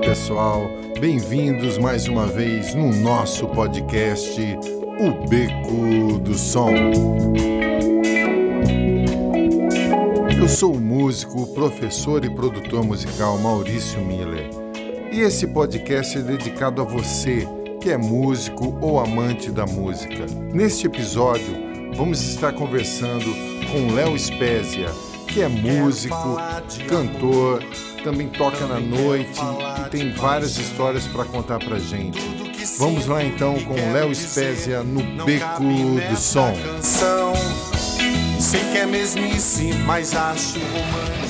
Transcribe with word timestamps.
Pessoal, 0.00 0.70
bem-vindos 1.00 1.76
mais 1.76 2.08
uma 2.08 2.26
vez 2.26 2.74
no 2.74 2.92
nosso 2.92 3.46
podcast 3.48 4.40
O 4.98 5.28
Beco 5.28 6.18
do 6.18 6.34
Som. 6.34 6.72
Eu 10.38 10.48
sou 10.48 10.74
o 10.74 10.80
músico, 10.80 11.46
professor 11.54 12.24
e 12.24 12.30
produtor 12.30 12.84
musical 12.84 13.38
Maurício 13.38 14.00
Miller. 14.00 14.48
E 15.12 15.20
esse 15.20 15.46
podcast 15.46 16.16
é 16.16 16.22
dedicado 16.22 16.80
a 16.80 16.84
você 16.84 17.46
que 17.80 17.90
é 17.90 17.96
músico 17.96 18.76
ou 18.80 18.98
amante 18.98 19.50
da 19.50 19.66
música. 19.66 20.26
Neste 20.52 20.86
episódio, 20.86 21.54
vamos 21.94 22.20
estar 22.22 22.52
conversando 22.52 23.26
com 23.70 23.94
Léo 23.94 24.18
Spezia, 24.18 24.88
que 25.26 25.42
é 25.42 25.48
músico, 25.48 26.36
cantor, 26.88 27.62
também 28.02 28.28
toca 28.28 28.66
na 28.66 28.80
noite 28.80 29.40
tem 29.88 30.12
várias 30.12 30.58
histórias 30.58 31.06
para 31.06 31.24
contar 31.24 31.58
pra 31.58 31.78
gente. 31.78 32.18
Vamos 32.78 33.06
lá 33.06 33.24
então 33.24 33.58
com 33.64 33.74
Léo 33.92 34.14
Spezia 34.14 34.82
no 34.82 35.02
Beco 35.24 35.62
do 36.10 36.16
Som. 36.16 36.54
Sei 38.38 38.60
que 38.72 38.78
é 38.78 38.86
mesmice, 38.86 39.72
mas 39.86 40.14
acho 40.14 40.58
romântico. 40.58 41.27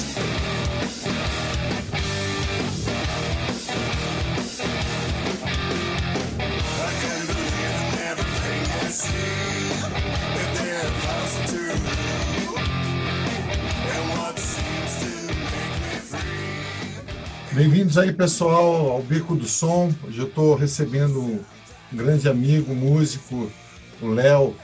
Bem-vindos 17.88 17.98
aí, 18.06 18.12
pessoal, 18.12 18.90
ao 18.90 19.02
Beco 19.02 19.34
do 19.34 19.46
Som. 19.46 19.90
Hoje 20.06 20.18
eu 20.18 20.26
estou 20.26 20.54
recebendo 20.54 21.22
um 21.22 21.40
grande 21.90 22.28
amigo, 22.28 22.74
músico, 22.74 23.50
o 24.02 24.08
Léo. 24.08 24.54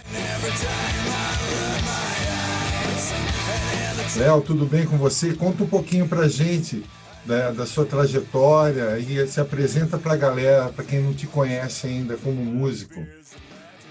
Léo, 4.17 4.42
tudo 4.42 4.67
bem 4.67 4.84
com 4.84 4.98
você? 4.98 5.33
Conta 5.33 5.64
um 5.64 5.67
pouquinho 5.67 6.06
para 6.06 6.28
gente 6.28 6.84
da, 7.25 7.50
da, 7.50 7.64
sua 7.64 7.86
trajetória 7.86 8.98
e 8.98 9.27
se 9.27 9.41
apresenta 9.41 9.97
para 9.97 10.12
a 10.12 10.17
galera, 10.17 10.69
para 10.69 10.84
quem 10.84 11.00
não 11.00 11.14
te 11.14 11.27
conhece 11.27 11.86
ainda 11.86 12.19
como 12.19 12.45
músico. 12.45 13.02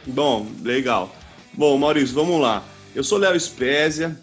Bom, 0.06 0.46
legal. 0.62 1.12
Bom, 1.54 1.76
Maurício, 1.80 2.14
vamos 2.14 2.40
lá. 2.40 2.64
Eu 2.94 3.04
sou 3.04 3.18
Léo 3.18 3.40
Spezia, 3.40 4.16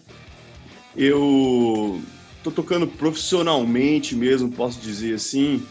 eu 0.95 2.01
tô 2.43 2.51
tocando 2.51 2.87
profissionalmente 2.87 4.15
mesmo, 4.15 4.51
posso 4.51 4.79
dizer 4.79 5.15
assim. 5.15 5.63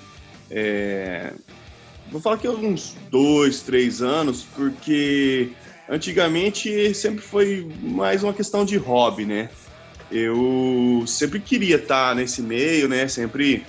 É... 0.51 1.33
Vou 2.11 2.21
falar 2.21 2.39
que 2.39 2.47
é 2.47 2.51
uns 2.51 2.97
dois, 3.11 3.63
três 3.63 4.03
anos, 4.03 4.45
porque 4.55 5.51
antigamente 5.89 6.93
sempre 6.95 7.23
foi 7.23 7.69
mais 7.83 8.23
uma 8.23 8.33
questão 8.33 8.65
de 8.65 8.77
hobby, 8.77 9.25
né? 9.25 9.49
Eu 10.11 11.05
sempre 11.07 11.39
queria 11.39 11.77
estar 11.77 12.17
nesse 12.17 12.43
meio, 12.43 12.89
né? 12.89 13.07
Sempre 13.07 13.65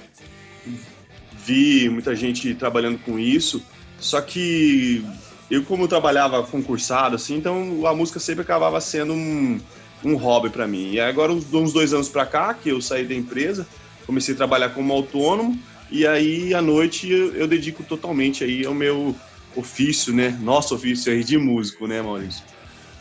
vi 1.46 1.90
muita 1.90 2.16
gente 2.16 2.54
trabalhando 2.56 2.98
com 3.00 3.18
isso, 3.20 3.64
só 4.00 4.22
que 4.22 5.06
eu 5.50 5.64
como 5.64 5.84
eu 5.84 5.88
trabalhava 5.88 6.44
concursado 6.44 7.16
assim, 7.16 7.36
então 7.36 7.86
a 7.86 7.94
música 7.94 8.20
sempre 8.20 8.44
acabava 8.44 8.80
sendo 8.80 9.14
um, 9.14 9.60
um 10.04 10.16
hobby 10.16 10.50
para 10.50 10.68
mim. 10.68 10.92
E 10.92 11.00
agora, 11.00 11.32
uns, 11.32 11.52
uns 11.54 11.74
dois 11.74 11.94
anos 11.94 12.10
para 12.10 12.26
cá, 12.26 12.54
que 12.54 12.70
eu 12.70 12.82
saí 12.82 13.06
da 13.06 13.14
empresa, 13.14 13.68
comecei 14.06 14.34
a 14.34 14.38
trabalhar 14.38 14.70
como 14.70 14.94
autônomo, 14.94 15.58
e 15.90 16.08
aí 16.08 16.54
à 16.54 16.62
noite 16.62 17.12
eu, 17.12 17.36
eu 17.36 17.48
dedico 17.48 17.84
totalmente 17.84 18.44
aí 18.44 18.66
ao 18.66 18.74
meu 18.74 19.16
ofício, 19.56 20.14
né? 20.14 20.38
Nosso 20.42 20.76
ofício 20.76 21.12
aí 21.12 21.24
de 21.24 21.38
músico, 21.38 21.88
né, 21.88 22.02
Maurício? 22.02 22.44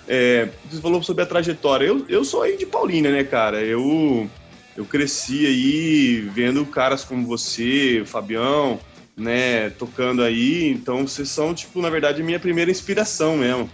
É, 0.08 0.48
você 0.68 0.80
falou 0.80 1.02
sobre 1.02 1.22
a 1.22 1.26
trajetória. 1.26 1.86
Eu, 1.86 2.04
eu 2.08 2.24
sou 2.24 2.42
aí 2.42 2.56
de 2.56 2.66
Paulínia, 2.66 3.12
né, 3.12 3.22
cara? 3.22 3.62
Eu, 3.62 4.28
eu 4.76 4.84
cresci 4.84 5.46
aí 5.46 6.28
vendo 6.34 6.66
caras 6.66 7.04
como 7.04 7.26
você, 7.26 8.02
Fabião, 8.04 8.80
né, 9.16 9.70
tocando 9.70 10.22
aí. 10.22 10.68
Então, 10.68 11.06
vocês 11.06 11.28
são, 11.28 11.54
tipo, 11.54 11.80
na 11.80 11.90
verdade, 11.90 12.22
a 12.22 12.24
minha 12.24 12.40
primeira 12.40 12.70
inspiração 12.70 13.36
mesmo. 13.36 13.70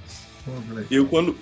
Eu, 0.91 1.07
quando, 1.07 1.37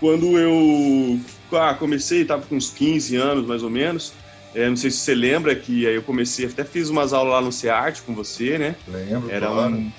quando 0.00 0.38
eu 0.38 1.20
ah, 1.52 1.74
comecei, 1.74 2.22
estava 2.22 2.46
com 2.46 2.56
uns 2.56 2.70
15 2.70 3.16
anos 3.16 3.46
mais 3.46 3.62
ou 3.62 3.70
menos. 3.70 4.12
É, 4.54 4.68
não 4.68 4.76
sei 4.76 4.90
se 4.90 4.98
você 4.98 5.14
lembra 5.14 5.54
que 5.54 5.86
aí 5.86 5.94
eu 5.94 6.02
comecei, 6.02 6.46
até 6.46 6.64
fiz 6.64 6.88
umas 6.88 7.12
aulas 7.12 7.32
lá 7.34 7.40
no 7.40 7.52
CEART 7.52 8.00
com 8.02 8.14
você, 8.14 8.58
né? 8.58 8.76
Lembro, 8.86 9.30
era 9.30 9.46
claro. 9.46 9.74
um 9.74 9.92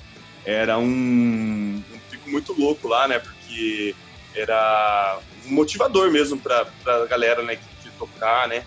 Era 0.44 0.78
um, 0.78 0.84
um 0.84 1.98
pico 2.10 2.28
muito 2.30 2.52
louco 2.52 2.88
lá, 2.88 3.06
né? 3.06 3.18
Porque 3.18 3.94
era 4.34 5.18
um 5.46 5.52
motivador 5.52 6.10
mesmo 6.10 6.38
para 6.38 6.66
a 6.86 7.06
galera, 7.06 7.42
né, 7.42 7.56
que, 7.56 7.62
que 7.82 7.96
tocar, 7.96 8.48
né? 8.48 8.64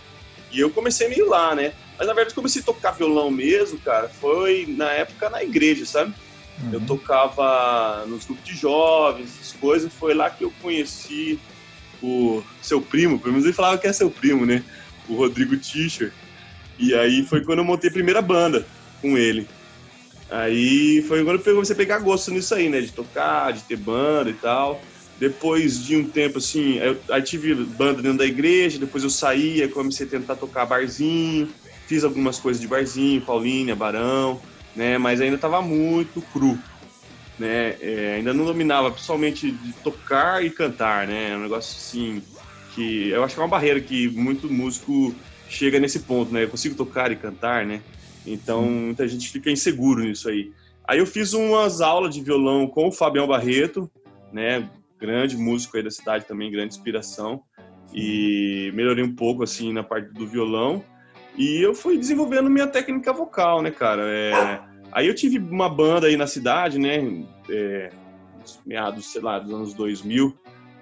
E 0.51 0.59
eu 0.59 0.69
comecei 0.69 1.07
meio 1.09 1.27
lá, 1.29 1.55
né? 1.55 1.73
Mas 1.97 2.07
na 2.07 2.13
verdade 2.13 2.35
comecei 2.35 2.61
a 2.61 2.65
tocar 2.65 2.91
violão 2.91 3.29
mesmo, 3.31 3.79
cara, 3.79 4.07
foi 4.07 4.65
na 4.67 4.91
época 4.91 5.29
na 5.29 5.43
igreja, 5.43 5.85
sabe? 5.85 6.13
Uhum. 6.61 6.73
Eu 6.73 6.81
tocava 6.81 8.05
nos 8.07 8.25
grupos 8.25 8.45
de 8.45 8.55
jovens, 8.55 9.31
essas 9.35 9.53
coisas. 9.53 9.91
Foi 9.93 10.13
lá 10.13 10.29
que 10.29 10.43
eu 10.43 10.53
conheci 10.61 11.39
o 12.01 12.43
seu 12.61 12.81
primo, 12.81 13.17
pelo 13.17 13.31
menos 13.31 13.45
ele 13.45 13.53
falava 13.53 13.77
que 13.77 13.87
é 13.87 13.93
seu 13.93 14.09
primo, 14.09 14.45
né? 14.45 14.63
O 15.07 15.15
Rodrigo 15.15 15.57
Tischer. 15.57 16.11
E 16.77 16.93
aí 16.93 17.25
foi 17.25 17.43
quando 17.43 17.59
eu 17.59 17.65
montei 17.65 17.89
a 17.89 17.93
primeira 17.93 18.21
banda 18.21 18.65
com 19.01 19.17
ele. 19.17 19.47
Aí 20.29 21.03
foi 21.07 21.23
quando 21.23 21.39
eu 21.45 21.53
comecei 21.53 21.73
a 21.73 21.77
pegar 21.77 21.99
gosto 21.99 22.31
nisso 22.31 22.53
aí, 22.53 22.69
né? 22.69 22.81
De 22.81 22.91
tocar, 22.91 23.53
de 23.53 23.61
ter 23.63 23.77
banda 23.77 24.29
e 24.29 24.33
tal. 24.33 24.81
Depois 25.19 25.83
de 25.83 25.95
um 25.95 26.03
tempo, 26.03 26.39
assim, 26.39 26.77
eu, 26.79 26.99
aí 27.09 27.21
tive 27.21 27.53
banda 27.53 28.01
dentro 28.01 28.17
da 28.17 28.25
igreja, 28.25 28.79
depois 28.79 29.03
eu 29.03 29.09
saía, 29.09 29.69
comecei 29.69 30.07
a 30.07 30.09
tentar 30.09 30.35
tocar 30.35 30.65
barzinho, 30.65 31.47
fiz 31.87 32.03
algumas 32.03 32.39
coisas 32.39 32.59
de 32.59 32.67
barzinho, 32.67 33.21
Paulínia, 33.21 33.75
Barão 33.75 34.41
né? 34.75 34.97
Mas 34.97 35.21
ainda 35.21 35.35
estava 35.35 35.61
muito 35.61 36.21
cru, 36.21 36.57
né? 37.37 37.75
É, 37.79 38.15
ainda 38.17 38.33
não 38.33 38.45
dominava, 38.45 38.91
principalmente 38.91 39.51
de 39.51 39.73
tocar 39.83 40.43
e 40.43 40.49
cantar, 40.49 41.07
né? 41.07 41.31
É 41.31 41.37
um 41.37 41.41
negócio 41.41 41.77
assim 41.77 42.21
que 42.73 43.09
eu 43.09 43.23
acho 43.23 43.35
que 43.35 43.41
é 43.41 43.43
uma 43.43 43.49
barreira 43.49 43.79
que 43.79 44.09
muito 44.09 44.51
músico 44.51 45.13
chega 45.47 45.79
nesse 45.79 45.99
ponto, 45.99 46.33
né? 46.33 46.43
Eu 46.43 46.49
consigo 46.49 46.75
tocar 46.75 47.11
e 47.11 47.15
cantar, 47.15 47.65
né? 47.65 47.81
Então 48.25 48.63
muita 48.63 49.07
gente 49.07 49.29
fica 49.29 49.51
inseguro 49.51 50.03
nisso 50.03 50.29
aí. 50.29 50.51
Aí 50.87 50.99
eu 50.99 51.05
fiz 51.05 51.33
umas 51.33 51.81
aulas 51.81 52.13
de 52.13 52.21
violão 52.21 52.67
com 52.67 52.87
o 52.87 52.91
Fabião 52.91 53.27
Barreto, 53.27 53.89
né? 54.31 54.67
Grande 54.99 55.37
músico 55.37 55.77
aí 55.77 55.83
da 55.83 55.91
cidade 55.91 56.25
também, 56.25 56.51
grande 56.51 56.73
inspiração. 56.73 57.41
E 57.93 58.71
melhorei 58.73 59.03
um 59.03 59.15
pouco 59.15 59.43
assim 59.43 59.71
na 59.71 59.83
parte 59.83 60.11
do 60.13 60.27
violão. 60.27 60.83
E 61.35 61.61
eu 61.61 61.73
fui 61.73 61.97
desenvolvendo 61.97 62.49
minha 62.49 62.67
técnica 62.67 63.11
vocal, 63.11 63.61
né, 63.61 63.71
cara? 63.71 64.03
É... 64.07 64.61
Aí 64.91 65.07
eu 65.07 65.15
tive 65.15 65.39
uma 65.39 65.69
banda 65.69 66.07
aí 66.07 66.15
na 66.15 66.27
cidade, 66.27 66.77
né? 66.79 67.25
É... 67.49 67.89
Meados, 68.65 69.11
sei 69.11 69.21
lá, 69.21 69.39
dos 69.39 69.53
anos 69.53 69.73
2000, 69.73 70.37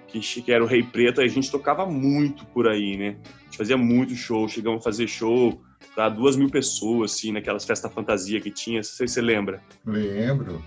que, 0.08 0.20
que 0.20 0.52
era 0.52 0.62
o 0.62 0.66
Rei 0.66 0.82
Preto, 0.82 1.20
aí 1.20 1.26
a 1.26 1.30
gente 1.30 1.50
tocava 1.50 1.86
muito 1.86 2.44
por 2.46 2.68
aí, 2.68 2.96
né? 2.96 3.16
A 3.40 3.44
gente 3.44 3.58
fazia 3.58 3.76
muito 3.76 4.14
show, 4.14 4.48
chegamos 4.48 4.80
a 4.80 4.84
fazer 4.84 5.06
show 5.06 5.62
para 5.94 6.08
duas 6.08 6.36
mil 6.36 6.50
pessoas, 6.50 7.12
assim, 7.12 7.32
naquelas 7.32 7.64
festas 7.64 7.92
fantasia 7.92 8.40
que 8.40 8.50
tinha, 8.50 8.78
não 8.78 8.82
sei 8.82 9.06
se 9.06 9.14
você 9.14 9.20
lembra. 9.20 9.62
Lembro 9.86 10.62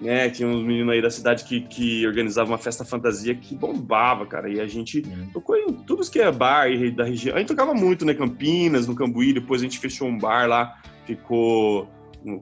né? 0.00 0.30
Tinha 0.30 0.48
uns 0.48 0.64
meninos 0.64 0.92
aí 0.92 1.02
da 1.02 1.10
cidade 1.10 1.44
que, 1.44 1.60
que 1.60 2.06
organizavam 2.06 2.52
uma 2.52 2.58
festa 2.58 2.84
fantasia 2.84 3.34
que 3.34 3.54
bombava, 3.54 4.24
cara. 4.26 4.48
E 4.48 4.60
a 4.60 4.66
gente 4.66 5.00
uhum. 5.00 5.30
tocou 5.32 5.56
em 5.56 5.72
tudo 5.72 6.08
que 6.10 6.18
é 6.18 6.32
bar 6.32 6.68
da 6.94 7.04
região. 7.04 7.36
A 7.36 7.38
gente 7.38 7.48
tocava 7.48 7.74
muito, 7.74 8.04
né? 8.04 8.14
Campinas, 8.14 8.86
no 8.86 8.94
Cambuí. 8.94 9.32
Depois 9.32 9.60
a 9.60 9.64
gente 9.64 9.78
fechou 9.78 10.08
um 10.08 10.18
bar 10.18 10.48
lá, 10.48 10.80
ficou 11.04 11.88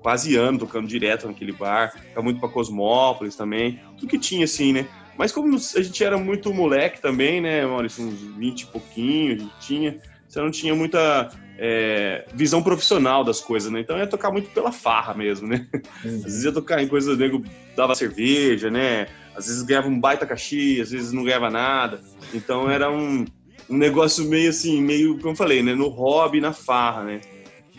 quase 0.01 0.37
ano 0.37 0.59
tocando 0.59 0.87
direto 0.87 1.27
naquele 1.27 1.53
bar. 1.53 1.93
Ficava 1.93 2.23
muito 2.23 2.39
pra 2.39 2.49
Cosmópolis 2.49 3.35
também. 3.35 3.81
Tudo 3.97 4.09
que 4.09 4.19
tinha, 4.19 4.45
assim, 4.45 4.73
né? 4.73 4.87
Mas 5.17 5.33
como 5.33 5.57
a 5.57 5.83
gente 5.83 6.05
era 6.05 6.17
muito 6.17 6.55
moleque 6.55 7.03
também, 7.03 7.41
né, 7.41 7.67
Maurício? 7.67 8.05
Uns 8.05 8.21
20 8.21 8.61
e 8.61 8.67
pouquinho, 8.67 9.35
a 9.35 9.39
gente 9.39 9.59
tinha. 9.59 9.99
Você 10.29 10.41
não 10.41 10.51
tinha 10.51 10.75
muita 10.77 11.29
é, 11.61 12.25
visão 12.33 12.63
profissional 12.63 13.25
das 13.25 13.41
coisas, 13.41 13.71
né? 13.71 13.81
Então 13.81 13.97
eu 13.97 14.03
ia 14.03 14.09
tocar 14.09 14.31
muito 14.31 14.49
pela 14.51 14.71
farra 14.71 15.13
mesmo, 15.13 15.49
né? 15.49 15.67
Uhum. 16.05 16.15
Às 16.15 16.23
vezes 16.23 16.45
ia 16.45 16.53
tocar 16.53 16.81
em 16.81 16.87
coisas, 16.87 17.19
nego 17.19 17.43
dava 17.77 17.97
cerveja, 17.97 18.71
né? 18.71 19.09
Às 19.37 19.47
vezes 19.47 19.63
ganhava 19.63 19.89
um 19.89 19.99
baita 19.99 20.25
cachê, 20.25 20.79
às 20.81 20.93
vezes 20.93 21.13
não 21.13 21.25
ganhava 21.25 21.51
nada. 21.51 22.01
Então 22.33 22.71
era 22.71 22.91
um, 22.91 23.25
um 23.69 23.77
negócio 23.77 24.25
meio 24.25 24.51
assim, 24.51 24.81
meio, 24.81 25.19
como 25.19 25.31
eu 25.31 25.37
falei, 25.37 25.61
né? 25.61 25.75
No 25.75 25.89
hobby, 25.89 26.41
na 26.41 26.53
farra, 26.53 27.03
né? 27.03 27.21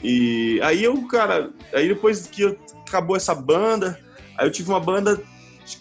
E 0.04 0.60
aí 0.62 0.84
eu, 0.84 1.02
cara, 1.08 1.50
aí 1.74 1.88
depois 1.88 2.28
que 2.28 2.58
acabou 2.86 3.16
essa 3.16 3.34
banda, 3.34 3.98
aí 4.38 4.46
eu 4.46 4.52
tive 4.52 4.70
uma 4.70 4.80
banda 4.80 5.22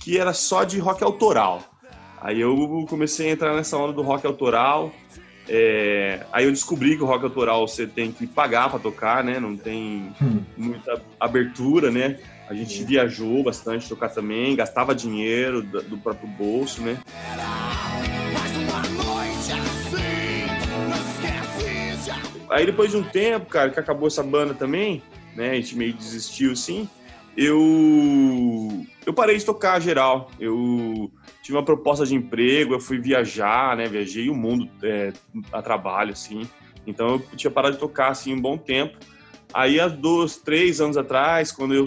que 0.01 0.19
era 0.19 0.33
só 0.33 0.63
de 0.63 0.79
rock 0.79 1.03
autoral. 1.03 1.63
Aí 2.21 2.41
eu 2.41 2.87
comecei 2.89 3.29
a 3.29 3.33
entrar 3.33 3.55
nessa 3.55 3.77
onda 3.77 3.93
do 3.93 4.03
rock 4.03 4.27
autoral 4.27 4.93
É, 5.49 6.27
aí 6.31 6.45
eu 6.45 6.51
descobri 6.51 6.97
que 6.97 7.03
o 7.03 7.07
rock 7.07 7.25
autoral 7.25 7.67
você 7.67 7.87
tem 7.87 8.13
que 8.13 8.27
pagar 8.27 8.69
para 8.69 8.79
tocar, 8.79 9.25
né? 9.25 9.41
Não 9.41 9.57
tem 9.57 10.13
hum. 10.21 10.43
muita 10.57 11.01
abertura, 11.19 11.91
né? 11.91 12.19
A 12.49 12.55
gente 12.55 12.85
viajou 12.85 13.43
bastante 13.43 13.89
tocar 13.89 14.09
também, 14.11 14.57
gastava 14.57 14.95
dinheiro 14.95 15.63
do, 15.63 15.83
do 15.83 15.99
próprio 15.99 16.29
bolso, 16.29 16.83
né? 16.83 16.99
Aí 22.51 22.65
depois 22.65 22.91
de 22.91 22.97
um 22.97 23.03
tempo, 23.03 23.47
cara, 23.47 23.71
que 23.71 23.79
acabou 23.79 24.09
essa 24.09 24.23
banda 24.23 24.55
também, 24.55 25.03
né? 25.35 25.51
A 25.51 25.55
gente 25.55 25.77
meio 25.77 25.93
desistiu 25.93 26.53
assim. 26.53 26.89
Eu 27.37 28.85
eu 29.07 29.15
parei 29.15 29.39
de 29.39 29.45
tocar 29.45 29.81
geral. 29.81 30.31
Eu 30.41 31.11
tive 31.49 31.57
uma 31.57 31.65
proposta 31.65 32.05
de 32.05 32.15
emprego, 32.15 32.75
eu 32.75 32.81
fui 32.81 32.99
viajar, 32.99 33.75
né? 33.75 33.89
Viajei 33.89 34.29
o 34.29 34.35
mundo 34.35 34.69
é, 34.83 35.15
a 35.51 35.63
trabalho, 35.63 36.13
assim. 36.13 36.47
Então 36.87 37.13
eu 37.13 37.19
tinha 37.37 37.51
parado 37.51 37.73
de 37.73 37.81
tocar 37.81 38.09
assim 38.09 38.35
um 38.35 38.41
bom 38.41 38.59
tempo. 38.59 38.99
Aí 39.55 39.81
há 39.81 39.89
dois, 39.89 40.37
três 40.37 40.79
anos 40.79 40.99
atrás, 40.99 41.51
quando 41.51 41.73
eu 41.73 41.87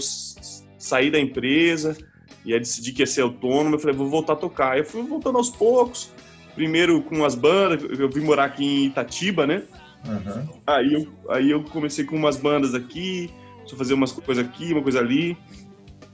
saí 0.79 1.11
da 1.11 1.19
empresa 1.19 1.95
e 2.43 2.53
aí 2.53 2.59
decidi 2.59 2.91
que 2.91 3.03
ia 3.03 3.05
ser 3.05 3.21
autônomo, 3.21 3.75
eu 3.75 3.79
falei 3.79 3.95
vou 3.95 4.09
voltar 4.09 4.33
a 4.33 4.35
tocar. 4.35 4.79
Eu 4.79 4.83
fui 4.83 5.03
voltando 5.03 5.37
aos 5.37 5.51
poucos. 5.51 6.11
Primeiro 6.55 6.99
com 7.03 7.23
as 7.23 7.35
bandas, 7.35 7.83
eu 7.99 8.09
vim 8.09 8.21
morar 8.21 8.45
aqui 8.45 8.65
em 8.65 8.85
Itatiba, 8.87 9.45
né? 9.45 9.61
Uhum. 10.07 10.59
Aí, 10.65 10.93
eu, 10.93 11.07
aí 11.29 11.51
eu 11.51 11.63
comecei 11.65 12.03
com 12.03 12.15
umas 12.15 12.35
bandas 12.35 12.73
aqui, 12.73 13.29
só 13.67 13.75
fazer 13.75 13.93
umas 13.93 14.11
coisas 14.11 14.43
aqui, 14.43 14.73
uma 14.73 14.81
coisa 14.81 14.97
ali. 14.97 15.37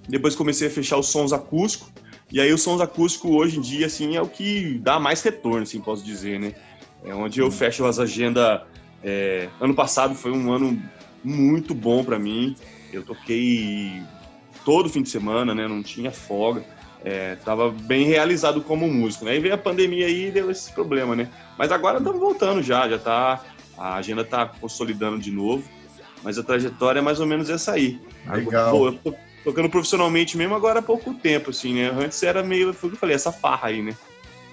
Depois 0.09 0.35
comecei 0.35 0.67
a 0.67 0.69
fechar 0.69 0.97
os 0.97 1.07
sons 1.07 1.31
acústicos. 1.31 1.89
E 2.31 2.41
aí 2.41 2.51
os 2.51 2.61
sons 2.61 2.81
acústicos 2.81 3.31
hoje 3.31 3.57
em 3.57 3.61
dia, 3.61 3.85
assim, 3.85 4.15
é 4.15 4.21
o 4.21 4.27
que 4.27 4.79
dá 4.79 4.99
mais 4.99 5.21
retorno, 5.21 5.63
assim, 5.63 5.79
posso 5.79 6.03
dizer, 6.03 6.39
né? 6.39 6.53
É 7.05 7.13
onde 7.13 7.39
eu 7.39 7.49
fecho 7.49 7.85
as 7.85 7.99
agendas. 7.99 8.61
É... 9.03 9.47
Ano 9.61 9.73
passado 9.73 10.13
foi 10.13 10.31
um 10.31 10.51
ano 10.51 10.81
muito 11.23 11.73
bom 11.73 12.03
para 12.03 12.19
mim. 12.19 12.55
Eu 12.91 13.03
toquei 13.03 14.01
todo 14.65 14.89
fim 14.89 15.01
de 15.01 15.09
semana, 15.09 15.55
né? 15.55 15.67
Não 15.67 15.81
tinha 15.81 16.11
folga. 16.11 16.65
É, 17.05 17.35
tava 17.35 17.69
bem 17.69 18.05
realizado 18.05 18.59
como 18.61 18.87
músico, 18.87 19.23
né? 19.23 19.37
E 19.37 19.39
veio 19.39 19.53
a 19.53 19.57
pandemia 19.57 20.07
aí 20.07 20.27
e 20.27 20.31
deu 20.31 20.51
esse 20.51 20.73
problema, 20.73 21.15
né? 21.15 21.29
Mas 21.57 21.71
agora 21.71 21.99
estamos 21.99 22.19
voltando 22.19 22.61
já, 22.61 22.89
já 22.89 22.97
tá 22.97 23.45
a 23.77 23.95
agenda 23.95 24.23
está 24.23 24.45
consolidando 24.45 25.19
de 25.19 25.31
novo, 25.31 25.63
mas 26.23 26.37
a 26.37 26.43
trajetória 26.43 26.99
é 26.99 27.01
mais 27.01 27.19
ou 27.19 27.27
menos 27.27 27.49
essa 27.49 27.73
aí. 27.73 28.01
Legal. 28.27 28.87
Eu 28.87 28.93
tô 28.93 29.13
tocando 29.47 29.69
profissionalmente 29.69 30.37
mesmo 30.37 30.53
agora 30.55 30.79
há 30.79 30.81
pouco 30.81 31.13
tempo, 31.13 31.51
assim, 31.51 31.73
né? 31.73 31.89
Antes 31.97 32.21
era 32.21 32.43
meio, 32.43 32.73
foi 32.73 32.89
o 32.89 32.91
que 32.91 32.95
eu 32.97 32.99
falei, 32.99 33.15
essa 33.15 33.31
farra 33.31 33.69
aí, 33.69 33.81
né? 33.81 33.95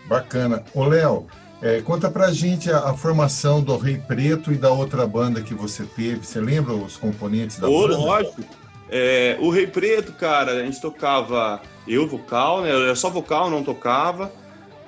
Bacana. 0.06 0.62
Ô, 0.72 0.84
Léo, 0.84 1.26
é, 1.60 1.82
conta 1.82 2.08
pra 2.08 2.30
gente 2.30 2.70
a, 2.70 2.90
a, 2.90 2.94
formação 2.94 3.60
do 3.60 3.76
Rei 3.76 3.98
Preto 3.98 4.52
e 4.52 4.56
da 4.56 4.70
outra 4.70 5.04
banda 5.04 5.42
que 5.42 5.52
você 5.52 5.82
teve. 5.82 6.24
Você 6.24 6.40
lembra 6.40 6.74
os 6.74 6.96
componentes 6.96 7.58
da 7.58 7.68
Ô, 7.68 7.88
banda? 7.88 7.96
Lógico. 7.96 8.44
É, 8.88 9.36
o 9.40 9.50
Rei 9.50 9.66
Preto, 9.66 10.12
cara, 10.12 10.52
a 10.52 10.64
gente 10.64 10.80
tocava 10.80 11.60
eu 11.88 12.06
vocal, 12.06 12.62
né? 12.62 12.70
Eu 12.70 12.84
era 12.84 12.94
só 12.94 13.10
vocal, 13.10 13.50
não 13.50 13.64
tocava. 13.64 14.30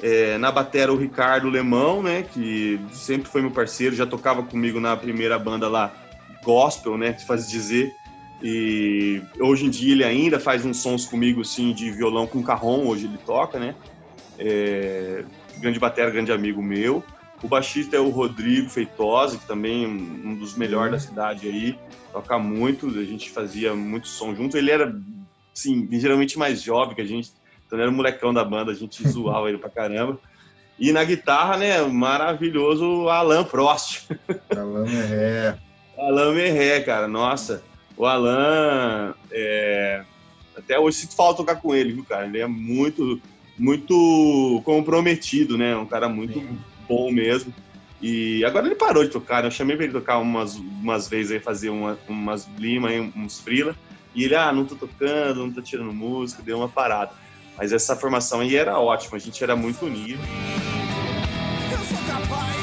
É, 0.01 0.39
na 0.39 0.53
batera 0.53 0.93
o 0.93 0.97
Ricardo 0.97 1.49
Lemão, 1.49 2.01
né, 2.01 2.23
que 2.23 2.79
sempre 2.93 3.29
foi 3.29 3.41
meu 3.41 3.51
parceiro, 3.51 3.97
já 3.97 4.07
tocava 4.07 4.43
comigo 4.43 4.79
na 4.79 4.95
primeira 4.97 5.37
banda 5.39 5.69
lá, 5.69 5.91
gospel, 6.45 6.97
né, 6.97 7.17
se 7.19 7.25
faz 7.25 7.49
dizer. 7.49 7.97
E 8.43 9.23
hoje 9.41 9.65
em 9.65 9.71
dia 9.71 9.93
ele 9.93 10.05
ainda 10.05 10.39
faz 10.39 10.65
uns 10.65 10.83
sons 10.83 11.07
comigo, 11.07 11.41
assim, 11.41 11.73
de 11.73 11.91
violão 11.91 12.27
com 12.27 12.43
carrom, 12.43 12.87
hoje 12.87 13.07
ele 13.07 13.19
toca, 13.25 13.59
né. 13.59 13.75
É, 14.39 15.25
grande 15.59 15.79
batera, 15.79 16.11
grande 16.11 16.33
amigo 16.33 16.63
meu. 16.63 17.03
O 17.43 17.49
baixista 17.49 17.97
é 17.97 18.01
o 18.01 18.11
Rodrigo 18.11 18.69
Feitosa, 18.69 19.39
que 19.39 19.47
também 19.47 19.85
é 19.85 19.89
um 19.89 20.37
dos 20.39 20.57
melhores 20.57 20.93
da 20.93 20.99
cidade 20.99 21.47
aí, 21.47 21.79
toca 22.13 22.39
muito, 22.39 22.89
a 22.89 23.05
gente 23.05 23.31
fazia 23.31 23.75
muito 23.75 24.09
som 24.09 24.35
junto. 24.35 24.57
Ele 24.57 24.71
era, 24.71 24.95
sim, 25.55 25.87
ligeiramente 25.87 26.39
mais 26.39 26.63
jovem 26.63 26.95
que 26.95 27.03
a 27.03 27.07
gente, 27.07 27.31
então 27.67 27.79
ele 27.79 27.85
era 27.85 27.91
o 27.91 27.95
molecão 27.95 28.33
da 28.33 28.45
banda, 28.45 28.73
a 28.73 28.75
gente 28.75 29.03
zoava 29.09 29.49
ele 29.49 29.59
pra 29.59 29.71
caramba. 29.71 30.19
E 30.79 30.93
na 30.93 31.05
guitarra, 31.05 31.57
né, 31.57 31.81
maravilhoso 31.83 33.09
Alan 33.09 33.45
Prost. 33.45 34.09
Alan 34.55 34.85
Merré. 34.85 35.59
Alan 35.99 36.35
Merré, 36.35 36.81
cara, 36.81 37.09
nossa. 37.09 37.63
O 37.97 38.05
Alan, 38.05 39.15
é... 39.31 40.05
até 40.57 40.79
hoje 40.79 40.99
sinto 40.99 41.17
falta 41.17 41.39
tocar 41.39 41.57
com 41.57 41.75
ele, 41.75 41.95
viu, 41.95 42.05
cara? 42.05 42.27
Ele 42.27 42.39
é 42.39 42.47
muito, 42.47 43.21
muito 43.59 44.61
comprometido, 44.65 45.57
né? 45.57 45.75
Um 45.77 45.87
cara 45.87 46.09
muito 46.09 46.39
Sim. 46.41 46.59
bom 46.87 47.11
mesmo. 47.11 47.53
E 48.01 48.45
agora 48.45 48.67
ele 48.67 48.75
parou 48.75 49.03
de 49.03 49.11
tocar, 49.11 49.43
né? 49.43 49.49
Eu 49.49 49.53
chamei 49.53 49.77
pra 49.77 49.85
ele 49.85 49.95
tocar 49.95 50.19
umas, 50.19 50.57
umas 50.57 51.09
vezes 51.09 51.33
aí, 51.33 51.41
fazer 51.41 51.71
uma, 51.71 51.99
umas 52.07 52.47
lima, 52.59 52.91
uns 53.17 53.41
frila. 53.41 53.75
E 54.15 54.25
ele, 54.25 54.35
ah, 54.35 54.53
não 54.53 54.65
tô 54.65 54.75
tocando, 54.75 55.47
não 55.47 55.53
tô 55.53 55.63
tirando 55.63 55.93
música, 55.93 56.43
deu 56.43 56.59
uma 56.59 56.69
parada. 56.69 57.13
Mas 57.57 57.73
essa 57.73 57.97
formação 57.97 58.41
aí 58.41 58.55
era 58.55 58.79
ótima, 58.79 59.17
a 59.17 59.21
gente 59.21 59.43
era 59.43 59.57
muito 59.57 59.87
unido. 59.87 60.21
Eu 61.73 61.79
sou 61.79 61.99
capaz 62.07 62.56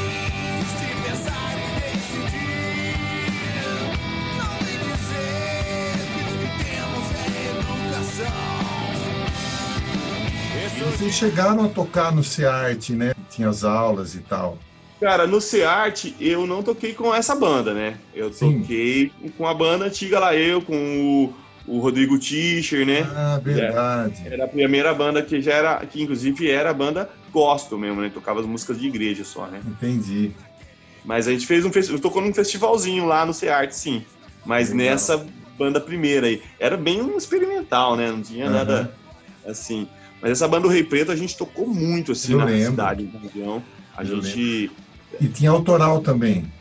Vocês 11.03 11.15
chegaram 11.15 11.65
a 11.65 11.67
tocar 11.67 12.15
no 12.15 12.23
SEART, 12.23 12.91
né? 12.91 13.13
Tinha 13.29 13.49
as 13.49 13.65
aulas 13.65 14.15
e 14.15 14.19
tal. 14.19 14.57
Cara, 15.01 15.27
no 15.27 15.41
SEART 15.41 16.13
eu 16.17 16.47
não 16.47 16.63
toquei 16.63 16.93
com 16.93 17.13
essa 17.13 17.35
banda, 17.35 17.73
né? 17.73 17.97
Eu 18.15 18.31
Sim. 18.31 18.61
toquei 18.61 19.11
com 19.37 19.45
a 19.45 19.53
banda 19.53 19.83
antiga 19.83 20.17
lá, 20.17 20.33
eu, 20.33 20.61
com 20.61 20.73
o 20.73 21.33
o 21.65 21.79
Rodrigo 21.79 22.17
Tischer, 22.17 22.85
né? 22.85 23.01
Ah, 23.15 23.39
verdade. 23.41 24.21
Era 24.25 24.45
a 24.45 24.47
primeira 24.47 24.93
banda 24.93 25.21
que 25.21 25.41
já 25.41 25.53
era, 25.53 25.85
que 25.85 26.01
inclusive 26.01 26.49
era 26.49 26.69
a 26.69 26.73
banda 26.73 27.09
gospel 27.31 27.77
mesmo, 27.77 28.01
né? 28.01 28.09
Tocava 28.13 28.39
as 28.39 28.45
músicas 28.45 28.79
de 28.79 28.87
igreja 28.87 29.25
só, 29.25 29.47
né? 29.47 29.61
Entendi. 29.65 30.31
Mas 31.03 31.27
a 31.27 31.31
gente 31.31 31.45
fez 31.45 31.65
um 31.65 31.71
festival, 31.71 32.01
tocou 32.01 32.21
num 32.21 32.33
festivalzinho 32.33 33.05
lá 33.05 33.25
no 33.25 33.33
Ceart, 33.33 33.71
sim. 33.71 34.05
Mas 34.45 34.69
Legal. 34.69 34.93
nessa 34.93 35.25
banda 35.57 35.81
primeira 35.81 36.27
aí, 36.27 36.41
era 36.59 36.77
bem 36.77 37.01
um 37.01 37.17
experimental, 37.17 37.95
né? 37.95 38.09
Não 38.09 38.21
tinha 38.21 38.45
uhum. 38.45 38.53
nada 38.53 38.93
assim. 39.45 39.87
Mas 40.23 40.31
essa 40.31 40.47
banda 40.47 40.63
do 40.63 40.73
Rei 40.73 40.83
Preto 40.83 41.11
a 41.11 41.15
gente 41.15 41.37
tocou 41.37 41.67
muito 41.67 42.13
assim 42.13 42.31
Eu 42.31 42.39
na 42.39 42.45
lembro. 42.45 42.71
cidade, 42.71 43.09
na 43.13 43.19
região. 43.19 43.63
A 43.95 44.03
Eu 44.03 44.21
gente 44.23 44.71
lembro. 44.71 44.75
E 45.21 45.27
tinha 45.27 45.51
autoral 45.51 45.99
também. 46.01 46.51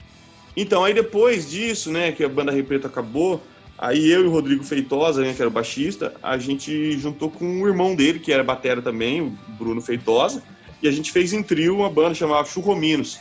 Então, 0.55 0.85
aí 0.85 0.93
depois 0.93 1.49
disso, 1.49 1.91
né, 1.91 2.13
que 2.13 2.23
a 2.23 2.29
banda 2.29 2.53
Rei 2.53 2.63
Preto 2.63 2.87
acabou, 2.87 3.41
Aí 3.83 4.13
eu 4.13 4.23
e 4.23 4.27
o 4.29 4.31
Rodrigo 4.31 4.63
Feitosa, 4.63 5.23
né, 5.23 5.35
que 5.35 5.43
era 5.43 5.49
o 5.49 5.53
baixista, 5.53 6.15
a 6.23 6.39
gente 6.39 6.97
juntou 6.99 7.29
com 7.29 7.63
o 7.63 7.67
irmão 7.67 7.97
dele, 7.97 8.21
que 8.21 8.33
era 8.33 8.45
batera 8.45 8.81
também, 8.81 9.21
o 9.21 9.37
Bruno 9.59 9.81
Feitosa, 9.81 10.41
e 10.81 10.87
a 10.87 10.93
gente 10.93 11.11
fez 11.11 11.33
em 11.33 11.43
trio 11.43 11.75
uma 11.77 11.91
banda 11.91 12.15
chamada 12.15 12.47
Churrominos. 12.47 13.19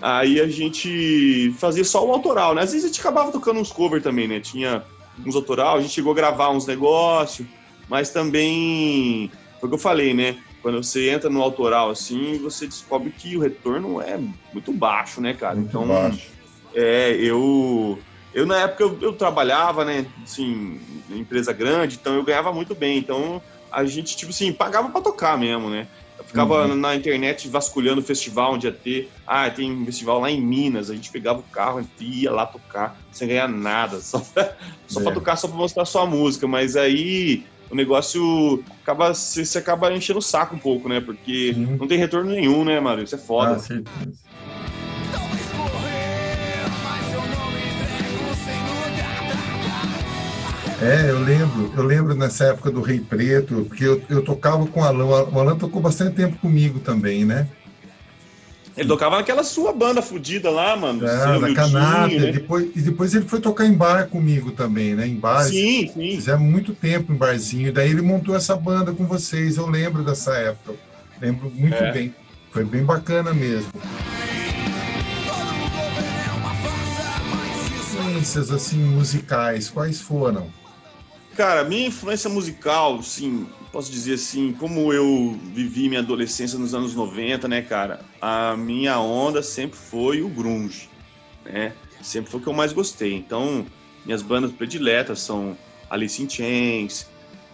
Aí 0.00 0.40
a 0.40 0.46
gente 0.46 1.52
fazia 1.58 1.82
só 1.82 2.06
o 2.06 2.12
autoral, 2.12 2.54
né? 2.54 2.62
Às 2.62 2.70
vezes 2.70 2.84
a 2.84 2.88
gente 2.92 3.00
acabava 3.00 3.32
tocando 3.32 3.58
uns 3.58 3.72
covers 3.72 4.04
também, 4.04 4.28
né? 4.28 4.38
Tinha 4.38 4.84
uns 5.26 5.34
autoral, 5.34 5.78
a 5.78 5.80
gente 5.80 5.92
chegou 5.92 6.12
a 6.12 6.14
gravar 6.14 6.50
uns 6.50 6.64
negócios, 6.64 7.48
mas 7.88 8.10
também, 8.10 9.32
foi 9.62 9.68
o 9.68 9.70
que 9.70 9.74
eu 9.76 9.78
falei, 9.78 10.12
né? 10.12 10.38
Quando 10.60 10.82
você 10.82 11.08
entra 11.08 11.30
no 11.30 11.40
autoral 11.40 11.88
assim, 11.88 12.36
você 12.38 12.66
descobre 12.66 13.10
que 13.10 13.36
o 13.36 13.40
retorno 13.40 14.02
é 14.02 14.18
muito 14.52 14.72
baixo, 14.72 15.20
né, 15.20 15.34
cara? 15.34 15.54
Muito 15.54 15.68
então, 15.68 15.86
baixo. 15.86 16.32
é, 16.74 17.12
eu 17.12 17.96
eu, 18.34 18.44
na 18.44 18.56
época, 18.62 18.82
eu, 18.82 18.98
eu 19.00 19.12
trabalhava, 19.12 19.84
né, 19.84 20.04
assim, 20.24 20.80
em 21.08 21.18
empresa 21.18 21.52
grande, 21.52 21.98
então 22.00 22.14
eu 22.14 22.24
ganhava 22.24 22.52
muito 22.52 22.74
bem. 22.74 22.98
Então, 22.98 23.40
a 23.70 23.84
gente, 23.84 24.16
tipo 24.16 24.32
assim, 24.32 24.52
pagava 24.52 24.88
para 24.88 25.00
tocar 25.00 25.38
mesmo, 25.38 25.70
né? 25.70 25.86
Eu 26.18 26.24
ficava 26.24 26.66
uhum. 26.66 26.74
na 26.74 26.96
internet 26.96 27.48
vasculhando 27.48 28.00
o 28.00 28.04
festival 28.04 28.54
onde 28.54 28.66
ia 28.66 28.72
ter. 28.72 29.10
Ah, 29.26 29.48
tem 29.48 29.70
um 29.70 29.84
festival 29.84 30.20
lá 30.20 30.30
em 30.30 30.40
Minas. 30.40 30.90
A 30.90 30.94
gente 30.94 31.10
pegava 31.10 31.40
o 31.40 31.44
carro 31.44 31.86
e 32.00 32.22
ia 32.22 32.32
lá 32.32 32.46
tocar 32.46 32.98
sem 33.10 33.28
ganhar 33.28 33.48
nada, 33.48 33.98
só 34.02 34.18
pra, 34.18 34.56
só 34.88 35.00
é. 35.00 35.02
pra 35.04 35.12
tocar, 35.12 35.36
só 35.36 35.46
pra 35.46 35.56
mostrar 35.56 35.84
sua 35.84 36.06
música. 36.06 36.48
Mas 36.48 36.74
aí 36.74 37.44
o 37.72 37.74
negócio 37.74 38.62
acaba, 38.82 39.14
você, 39.14 39.56
acaba 39.56 39.90
enchendo 39.90 40.18
o 40.18 40.22
saco 40.22 40.54
um 40.54 40.58
pouco, 40.58 40.90
né? 40.90 41.00
Porque 41.00 41.54
uhum. 41.56 41.78
não 41.80 41.88
tem 41.88 41.96
retorno 41.96 42.30
nenhum, 42.30 42.66
né, 42.66 42.78
Mário? 42.78 43.02
Isso 43.02 43.14
é 43.14 43.18
foda. 43.18 43.52
Ah, 43.52 43.58
certeza. 43.58 44.12
É, 50.82 51.10
eu 51.10 51.20
lembro, 51.20 51.72
eu 51.74 51.82
lembro 51.84 52.14
nessa 52.14 52.46
época 52.46 52.70
do 52.70 52.82
Rei 52.82 53.00
Preto, 53.00 53.64
porque 53.68 53.84
eu, 53.84 54.02
eu 54.10 54.22
tocava 54.22 54.66
com 54.66 54.80
o 54.80 54.84
Alan, 54.84 55.04
o 55.32 55.40
Alan 55.40 55.56
tocou 55.56 55.80
bastante 55.80 56.16
tempo 56.16 56.36
comigo 56.38 56.78
também, 56.80 57.24
né? 57.24 57.48
Ele 58.76 58.88
tocava 58.88 59.16
naquela 59.16 59.44
sua 59.44 59.72
banda 59.72 60.00
fudida 60.00 60.50
lá, 60.50 60.74
mano. 60.76 61.06
É, 61.06 61.38
na 61.38 61.54
Canada. 61.54 62.06
Né? 62.08 62.32
Depois, 62.32 62.70
e 62.74 62.80
depois 62.80 63.14
ele 63.14 63.26
foi 63.26 63.40
tocar 63.40 63.66
em 63.66 63.74
bar 63.74 64.08
comigo 64.08 64.50
também, 64.52 64.94
né? 64.94 65.06
Em 65.06 65.16
bar. 65.16 65.44
Sim, 65.44 65.90
sim. 65.92 66.10
Fizemos 66.16 66.50
muito 66.50 66.72
tempo 66.72 67.12
em 67.12 67.16
barzinho. 67.16 67.72
Daí 67.72 67.90
ele 67.90 68.02
montou 68.02 68.34
essa 68.34 68.56
banda 68.56 68.92
com 68.92 69.06
vocês. 69.06 69.56
Eu 69.58 69.66
lembro 69.66 70.02
dessa 70.02 70.34
época. 70.34 70.74
Lembro 71.20 71.50
muito 71.54 71.76
é. 71.76 71.92
bem. 71.92 72.14
Foi 72.50 72.64
bem 72.64 72.82
bacana 72.84 73.34
mesmo. 73.34 73.70
Influências, 77.78 78.50
assim, 78.50 78.78
musicais, 78.78 79.68
quais 79.68 80.00
foram? 80.00 80.61
Cara, 81.36 81.64
minha 81.64 81.86
influência 81.86 82.28
musical, 82.28 83.02
sim, 83.02 83.46
posso 83.72 83.90
dizer 83.90 84.14
assim, 84.14 84.52
como 84.52 84.92
eu 84.92 85.38
vivi 85.54 85.88
minha 85.88 86.00
adolescência 86.00 86.58
nos 86.58 86.74
anos 86.74 86.94
90, 86.94 87.48
né, 87.48 87.62
cara? 87.62 88.00
A 88.20 88.54
minha 88.54 89.00
onda 89.00 89.42
sempre 89.42 89.78
foi 89.78 90.20
o 90.20 90.28
grunge, 90.28 90.90
né? 91.42 91.72
Sempre 92.02 92.30
foi 92.30 92.38
o 92.38 92.42
que 92.42 92.48
eu 92.48 92.52
mais 92.52 92.74
gostei. 92.74 93.14
Então, 93.14 93.64
minhas 94.04 94.20
bandas 94.20 94.52
prediletas 94.52 95.20
são 95.20 95.56
Alice 95.88 96.22
in 96.22 96.28
Chains, 96.28 97.06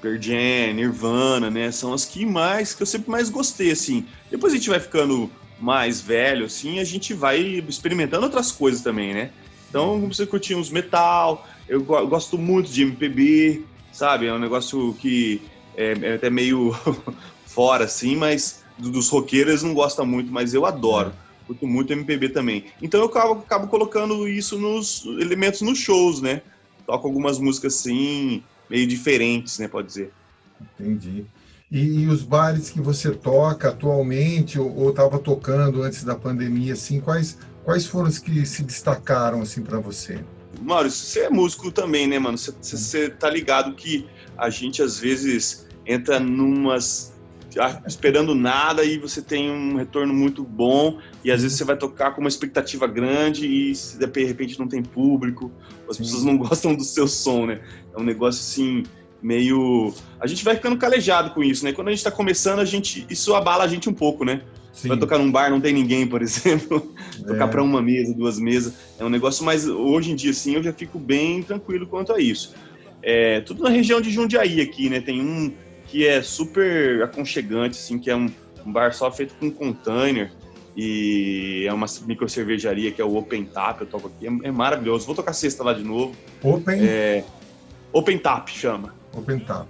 Pearl 0.03 0.21
Jam, 0.21 0.75
Nirvana, 0.75 1.49
né? 1.49 1.71
São 1.71 1.93
as 1.93 2.05
que 2.05 2.27
mais 2.27 2.75
que 2.75 2.83
eu 2.83 2.87
sempre 2.87 3.11
mais 3.11 3.31
gostei, 3.31 3.71
assim. 3.71 4.07
Depois 4.29 4.53
a 4.53 4.57
gente 4.57 4.71
vai 4.71 4.81
ficando 4.81 5.31
mais 5.61 6.01
velho, 6.01 6.47
assim, 6.47 6.81
a 6.81 6.85
gente 6.85 7.15
vai 7.15 7.41
experimentando 7.69 8.25
outras 8.25 8.51
coisas 8.51 8.81
também, 8.81 9.15
né? 9.15 9.31
Então, 9.69 10.01
você 10.09 10.27
curtir 10.27 10.55
uns 10.55 10.71
metal, 10.71 11.47
eu 11.69 11.83
gosto 11.83 12.39
muito 12.39 12.71
de 12.71 12.83
MPB, 12.83 13.65
sabe? 13.93 14.27
É 14.27 14.33
um 14.33 14.39
negócio 14.39 14.95
que 14.95 15.43
é, 15.77 15.93
é 16.01 16.15
até 16.15 16.31
meio 16.31 16.75
fora, 17.47 17.85
assim, 17.85 18.17
mas 18.17 18.65
dos 18.79 19.09
roqueiros 19.09 19.63
não 19.63 19.75
gosta 19.75 20.05
muito, 20.05 20.33
mas 20.33 20.55
eu 20.55 20.65
adoro. 20.65 21.13
Curto 21.47 21.67
muito 21.67 21.93
MPB 21.93 22.31
também. 22.31 22.67
Então 22.81 23.01
eu 23.01 23.07
acabo, 23.07 23.41
acabo 23.41 23.67
colocando 23.69 24.29
isso 24.29 24.59
nos 24.59 25.05
elementos 25.21 25.61
nos 25.61 25.79
shows, 25.79 26.21
né? 26.21 26.43
Toco 26.87 27.07
algumas 27.07 27.39
músicas 27.39 27.75
assim, 27.75 28.43
meio 28.69 28.87
diferentes, 28.87 29.59
né? 29.59 29.69
Pode 29.69 29.89
dizer. 29.89 30.13
Entendi. 30.79 31.25
E, 31.71 32.03
e 32.03 32.07
os 32.07 32.23
bares 32.23 32.71
que 32.71 32.81
você 32.81 33.11
toca 33.11 33.69
atualmente 33.69 34.59
ou 34.59 34.91
estava 34.91 35.19
tocando 35.19 35.83
antes 35.83 36.03
da 36.03 36.15
pandemia, 36.15 36.73
assim, 36.73 37.01
quais, 37.01 37.39
quais 37.65 37.87
foram 37.87 38.09
os 38.09 38.19
que 38.19 38.45
se 38.47 38.63
destacaram 38.63 39.43
assim 39.43 39.63
para 39.63 39.79
você? 39.79 40.25
Maurício, 40.61 41.07
você 41.07 41.21
é 41.21 41.31
músico 41.31 41.71
também, 41.71 42.07
né, 42.07 42.19
mano? 42.19 42.39
Você, 42.39 42.53
você 42.61 43.09
tá 43.09 43.29
ligado 43.31 43.75
que 43.75 44.07
a 44.37 44.51
gente 44.51 44.83
às 44.83 44.99
vezes 44.99 45.67
entra 45.87 46.21
numas 46.21 47.13
esperando 47.87 48.35
nada 48.35 48.85
e 48.85 48.99
você 48.99 49.23
tem 49.23 49.51
um 49.51 49.77
retorno 49.77 50.13
muito 50.13 50.45
bom 50.45 51.01
e 51.25 51.31
às 51.31 51.43
vezes 51.43 51.57
você 51.57 51.65
vai 51.65 51.77
tocar 51.77 52.13
com 52.13 52.21
uma 52.21 52.29
expectativa 52.29 52.87
grande 52.87 53.47
e 53.47 53.73
de 53.73 54.25
repente 54.25 54.59
não 54.59 54.69
tem 54.69 54.83
público, 54.83 55.51
as 55.89 55.97
pessoas 55.97 56.25
não 56.25 56.37
gostam 56.39 56.75
do 56.75 56.85
seu 56.85 57.09
som, 57.09 57.47
né? 57.47 57.61
É 57.95 57.99
um 57.99 58.05
negócio 58.05 58.41
assim 58.41 58.85
meio 59.23 59.93
a 60.21 60.27
gente 60.27 60.45
vai 60.45 60.55
ficando 60.55 60.77
calejado 60.77 61.31
com 61.31 61.43
isso, 61.43 61.65
né? 61.65 61.73
Quando 61.73 61.89
a 61.89 61.91
gente 61.91 62.05
tá 62.05 62.11
começando, 62.11 62.61
a 62.61 62.65
gente 62.65 63.07
isso 63.11 63.35
abala 63.35 63.65
a 63.65 63.69
gente 63.69 63.89
um 63.89 63.95
pouco, 63.95 64.25
né? 64.25 64.43
Sim. 64.73 64.89
Vai 64.89 64.97
tocar 64.97 65.19
num 65.19 65.31
bar, 65.31 65.51
não 65.51 65.61
tem 65.61 65.73
ninguém, 65.73 66.07
por 66.07 66.23
exemplo. 66.23 66.95
É. 67.21 67.27
tocar 67.27 67.49
para 67.49 67.63
uma 67.63 67.83
mesa, 67.83 68.15
duas 68.15 68.39
mesas. 68.39 68.75
É 68.99 69.05
um 69.05 69.09
negócio 69.09 69.45
mais. 69.45 69.69
Hoje 69.69 70.13
em 70.13 70.15
dia, 70.15 70.33
sim, 70.33 70.55
eu 70.55 70.63
já 70.63 70.73
fico 70.73 70.99
bem 70.99 71.43
tranquilo 71.43 71.87
quanto 71.87 72.13
a 72.13 72.21
isso. 72.21 72.55
É, 73.03 73.41
tudo 73.41 73.63
na 73.63 73.71
região 73.71 74.01
de 74.01 74.11
Jundiaí 74.11 74.61
aqui, 74.61 74.89
né? 74.89 75.01
Tem 75.01 75.21
um 75.21 75.53
que 75.87 76.07
é 76.07 76.23
super 76.23 77.03
aconchegante, 77.03 77.79
assim, 77.79 77.99
que 77.99 78.11
é 78.11 78.15
um, 78.15 78.31
um 78.65 78.73
bar 78.73 78.93
só 78.93 79.11
feito 79.11 79.35
com 79.35 79.51
container. 79.51 80.31
E 80.77 81.65
é 81.67 81.73
uma 81.73 81.87
micro 82.07 82.29
cervejaria 82.29 82.93
que 82.93 83.03
é 83.03 83.05
o 83.05 83.17
Open 83.17 83.45
Tap, 83.47 83.81
eu 83.81 83.87
toco 83.87 84.07
aqui. 84.07 84.29
É, 84.29 84.49
é 84.49 84.53
maravilhoso. 84.53 85.07
Vou 85.07 85.15
tocar 85.15 85.33
sexta 85.33 85.65
lá 85.65 85.73
de 85.73 85.83
novo. 85.83 86.15
Open? 86.41 86.79
É, 86.81 87.25
Open 87.93 88.17
Tap 88.17 88.49
chama. 88.49 88.95
Open 89.19 89.41
Tap. 89.41 89.67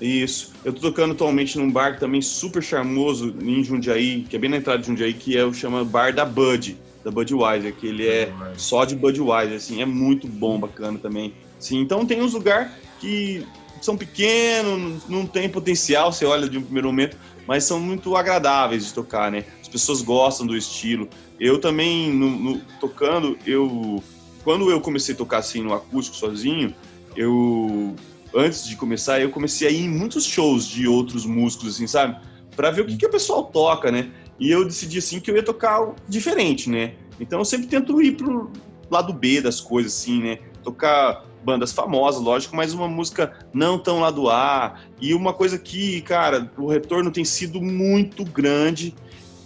Isso. 0.00 0.52
Eu 0.64 0.72
tô 0.72 0.80
tocando 0.80 1.12
atualmente 1.12 1.58
num 1.58 1.70
bar 1.70 1.98
também 1.98 2.22
super 2.22 2.62
charmoso 2.62 3.34
em 3.42 3.62
Jundiaí, 3.64 4.24
que 4.28 4.36
é 4.36 4.38
bem 4.38 4.50
na 4.50 4.56
entrada 4.56 4.80
de 4.80 4.86
Jundiaí, 4.86 5.12
que 5.12 5.36
é 5.36 5.44
o 5.44 5.52
chama 5.52 5.84
Bar 5.84 6.14
da 6.14 6.24
Bud, 6.24 6.78
da 7.04 7.10
Budweiser, 7.10 7.74
que 7.74 7.86
ele 7.86 8.06
é 8.06 8.32
só 8.56 8.84
de 8.84 8.94
Budweiser, 8.94 9.56
assim, 9.56 9.82
é 9.82 9.86
muito 9.86 10.28
bom, 10.28 10.58
bacana 10.58 10.98
também. 10.98 11.34
Sim, 11.58 11.80
então 11.80 12.06
tem 12.06 12.22
uns 12.22 12.34
lugares 12.34 12.70
que 13.00 13.44
são 13.80 13.96
pequenos, 13.96 15.08
não 15.08 15.26
tem 15.26 15.48
potencial, 15.48 16.12
você 16.12 16.24
olha 16.24 16.48
de 16.48 16.58
um 16.58 16.62
primeiro 16.62 16.88
momento, 16.88 17.16
mas 17.46 17.64
são 17.64 17.80
muito 17.80 18.16
agradáveis 18.16 18.86
de 18.86 18.94
tocar, 18.94 19.30
né? 19.30 19.44
As 19.60 19.68
pessoas 19.68 20.02
gostam 20.02 20.46
do 20.46 20.56
estilo. 20.56 21.08
Eu 21.40 21.60
também, 21.60 22.12
no, 22.12 22.30
no, 22.30 22.60
tocando, 22.80 23.36
eu... 23.46 24.02
Quando 24.44 24.70
eu 24.70 24.80
comecei 24.80 25.14
a 25.14 25.18
tocar 25.18 25.38
assim 25.38 25.62
no 25.62 25.74
acústico 25.74 26.16
sozinho, 26.16 26.74
eu 27.16 27.94
antes 28.34 28.66
de 28.66 28.76
começar, 28.76 29.20
eu 29.20 29.30
comecei 29.30 29.68
a 29.68 29.70
ir 29.70 29.84
em 29.84 29.88
muitos 29.88 30.24
shows 30.24 30.66
de 30.66 30.86
outros 30.86 31.24
músicos, 31.24 31.74
assim, 31.74 31.86
sabe? 31.86 32.20
Pra 32.54 32.70
ver 32.70 32.82
o 32.82 32.86
que, 32.86 32.96
que 32.96 33.06
o 33.06 33.10
pessoal 33.10 33.44
toca, 33.44 33.90
né? 33.90 34.10
E 34.38 34.50
eu 34.50 34.64
decidi, 34.64 34.98
assim, 34.98 35.20
que 35.20 35.30
eu 35.30 35.36
ia 35.36 35.42
tocar 35.42 35.94
diferente, 36.08 36.70
né? 36.70 36.94
Então 37.20 37.38
eu 37.38 37.44
sempre 37.44 37.66
tento 37.66 38.00
ir 38.00 38.16
pro 38.16 38.50
lado 38.90 39.12
B 39.12 39.40
das 39.40 39.60
coisas, 39.60 39.92
assim, 39.94 40.22
né? 40.22 40.38
Tocar 40.62 41.24
bandas 41.44 41.72
famosas, 41.72 42.20
lógico, 42.20 42.56
mas 42.56 42.74
uma 42.74 42.88
música 42.88 43.32
não 43.52 43.78
tão 43.78 44.00
lado 44.00 44.28
A. 44.28 44.80
E 45.00 45.14
uma 45.14 45.32
coisa 45.32 45.58
que, 45.58 46.00
cara, 46.02 46.50
o 46.56 46.66
retorno 46.66 47.10
tem 47.10 47.24
sido 47.24 47.60
muito 47.60 48.24
grande 48.24 48.94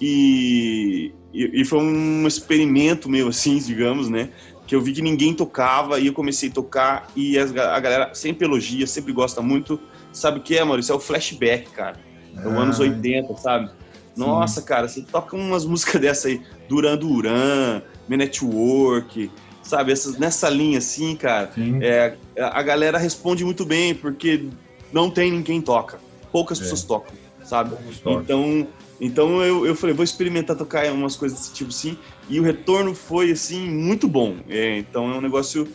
e, 0.00 1.12
e, 1.32 1.60
e 1.60 1.64
foi 1.64 1.78
um 1.78 2.26
experimento 2.26 3.08
meu, 3.08 3.28
assim, 3.28 3.58
digamos, 3.64 4.08
né? 4.08 4.30
Que 4.66 4.74
eu 4.74 4.80
vi 4.80 4.92
que 4.92 5.02
ninguém 5.02 5.34
tocava 5.34 5.98
e 5.98 6.06
eu 6.06 6.12
comecei 6.12 6.48
a 6.48 6.52
tocar 6.52 7.08
e 7.16 7.38
a, 7.38 7.80
galera 7.80 8.14
sempre 8.14 8.46
elogia, 8.46 8.86
sempre 8.86 9.12
gosta 9.12 9.42
muito. 9.42 9.80
Sabe 10.12 10.38
o 10.38 10.42
que 10.42 10.56
é, 10.56 10.64
Maurício? 10.64 10.92
É 10.92 10.96
o 10.96 11.00
flashback, 11.00 11.70
cara. 11.70 11.98
É 12.36 12.46
o 12.46 12.58
anos 12.58 12.78
80, 12.78 13.36
sabe? 13.36 13.70
Nossa, 14.16 14.60
Sim. 14.60 14.66
cara, 14.66 14.88
você 14.88 15.02
toca 15.02 15.36
umas 15.36 15.64
músicas 15.64 16.00
dessa 16.02 16.28
aí, 16.28 16.40
Duran 16.68 16.96
Duran, 16.96 17.82
Me 18.08 18.16
Network, 18.16 19.30
sabe? 19.62 19.92
Essas, 19.92 20.18
nessa 20.18 20.48
linha 20.48 20.78
assim, 20.78 21.16
cara, 21.16 21.50
é, 21.80 22.14
a 22.38 22.62
galera 22.62 22.98
responde 22.98 23.44
muito 23.44 23.64
bem, 23.64 23.94
porque 23.94 24.48
não 24.92 25.10
tem 25.10 25.30
ninguém 25.30 25.60
toca. 25.60 25.98
Poucas 26.30 26.58
é. 26.58 26.62
pessoas 26.62 26.82
tocam, 26.82 27.14
sabe? 27.44 27.74
Então, 28.06 28.66
então 29.04 29.42
eu, 29.42 29.66
eu 29.66 29.74
falei, 29.74 29.92
vou 29.96 30.04
experimentar 30.04 30.56
tocar 30.56 30.86
umas 30.92 31.16
coisas 31.16 31.36
desse 31.36 31.52
tipo 31.52 31.70
assim, 31.70 31.98
e 32.28 32.38
o 32.38 32.42
retorno 32.44 32.94
foi 32.94 33.32
assim 33.32 33.68
muito 33.68 34.06
bom. 34.06 34.36
É, 34.48 34.78
então 34.78 35.12
é 35.12 35.16
um 35.16 35.20
negócio 35.20 35.66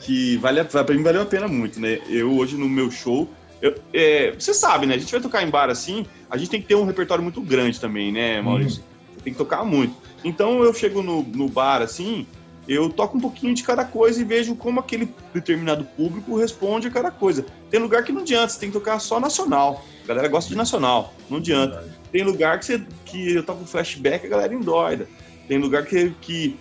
que 0.00 0.36
vale 0.36 0.62
para 0.62 0.94
mim 0.94 1.02
valeu 1.02 1.22
a 1.22 1.24
pena 1.24 1.48
muito, 1.48 1.80
né? 1.80 1.98
Eu 2.10 2.36
hoje 2.36 2.58
no 2.58 2.68
meu 2.68 2.90
show, 2.90 3.26
eu, 3.62 3.74
é, 3.94 4.34
você 4.38 4.52
sabe, 4.52 4.84
né? 4.84 4.96
A 4.96 4.98
gente 4.98 5.10
vai 5.10 5.20
tocar 5.22 5.42
em 5.42 5.48
bar 5.48 5.70
assim, 5.70 6.04
a 6.28 6.36
gente 6.36 6.50
tem 6.50 6.60
que 6.60 6.68
ter 6.68 6.74
um 6.74 6.84
repertório 6.84 7.24
muito 7.24 7.40
grande 7.40 7.80
também, 7.80 8.12
né, 8.12 8.42
Maurício? 8.42 8.82
Uhum. 8.82 9.22
Tem 9.24 9.32
que 9.32 9.38
tocar 9.38 9.64
muito. 9.64 9.96
Então 10.22 10.62
eu 10.62 10.74
chego 10.74 11.02
no, 11.02 11.22
no 11.22 11.48
bar 11.48 11.80
assim, 11.80 12.26
eu 12.68 12.90
toco 12.90 13.16
um 13.16 13.20
pouquinho 13.20 13.54
de 13.54 13.62
cada 13.62 13.86
coisa 13.86 14.20
e 14.20 14.24
vejo 14.24 14.54
como 14.56 14.78
aquele 14.78 15.08
determinado 15.32 15.84
público 15.84 16.36
responde 16.36 16.88
a 16.88 16.90
cada 16.90 17.10
coisa. 17.10 17.46
Tem 17.70 17.80
lugar 17.80 18.04
que 18.04 18.12
não 18.12 18.20
adianta, 18.20 18.50
você 18.50 18.60
tem 18.60 18.68
que 18.68 18.74
tocar 18.78 18.98
só 18.98 19.18
nacional. 19.18 19.82
A 20.04 20.06
galera 20.06 20.28
gosta 20.28 20.50
de 20.50 20.56
nacional, 20.56 21.14
não 21.30 21.38
adianta. 21.38 22.03
Tem 22.14 22.22
lugar 22.22 22.60
que, 22.60 22.66
você, 22.66 22.80
que 23.04 23.34
eu 23.34 23.42
toco 23.42 23.66
flashback, 23.66 24.24
a 24.24 24.28
galera 24.28 24.54
endoida. 24.54 25.08
Tem 25.48 25.58
lugar 25.58 25.84
que, 25.84 26.14
que 26.20 26.56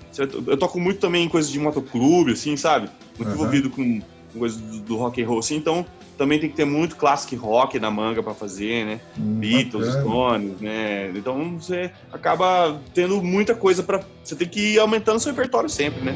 eu 0.48 0.58
toco 0.58 0.80
muito 0.80 1.00
também 1.00 1.26
em 1.26 1.30
coisas 1.30 1.52
de 1.52 1.60
motoclube, 1.60 2.32
assim, 2.32 2.58
sabe? 2.58 2.90
Muito 3.16 3.30
uhum. 3.30 3.36
envolvido 3.36 3.70
com 3.70 4.02
coisas 4.36 4.60
do, 4.60 4.80
do, 4.80 4.98
rock 4.98 5.22
and 5.22 5.28
roll, 5.28 5.38
assim. 5.38 5.56
Então, 5.56 5.86
também 6.18 6.40
tem 6.40 6.50
que 6.50 6.56
ter 6.56 6.66
muito 6.66 6.96
classic 6.96 7.36
rock 7.36 7.80
na 7.80 7.92
manga 7.92 8.24
para 8.24 8.34
fazer, 8.34 8.84
né? 8.84 9.00
Hum, 9.16 9.36
Beatles, 9.36 9.90
bacana. 9.90 10.02
Stones, 10.02 10.60
né? 10.60 11.12
Então, 11.16 11.60
você 11.60 11.92
acaba 12.12 12.82
tendo 12.92 13.22
muita 13.22 13.54
coisa 13.54 13.84
para 13.84 14.02
Você 14.24 14.36
tem 14.36 14.48
que 14.48 14.74
ir 14.74 14.80
aumentando 14.80 15.20
seu 15.20 15.34
repertório 15.34 15.70
sempre, 15.70 16.02
né? 16.02 16.16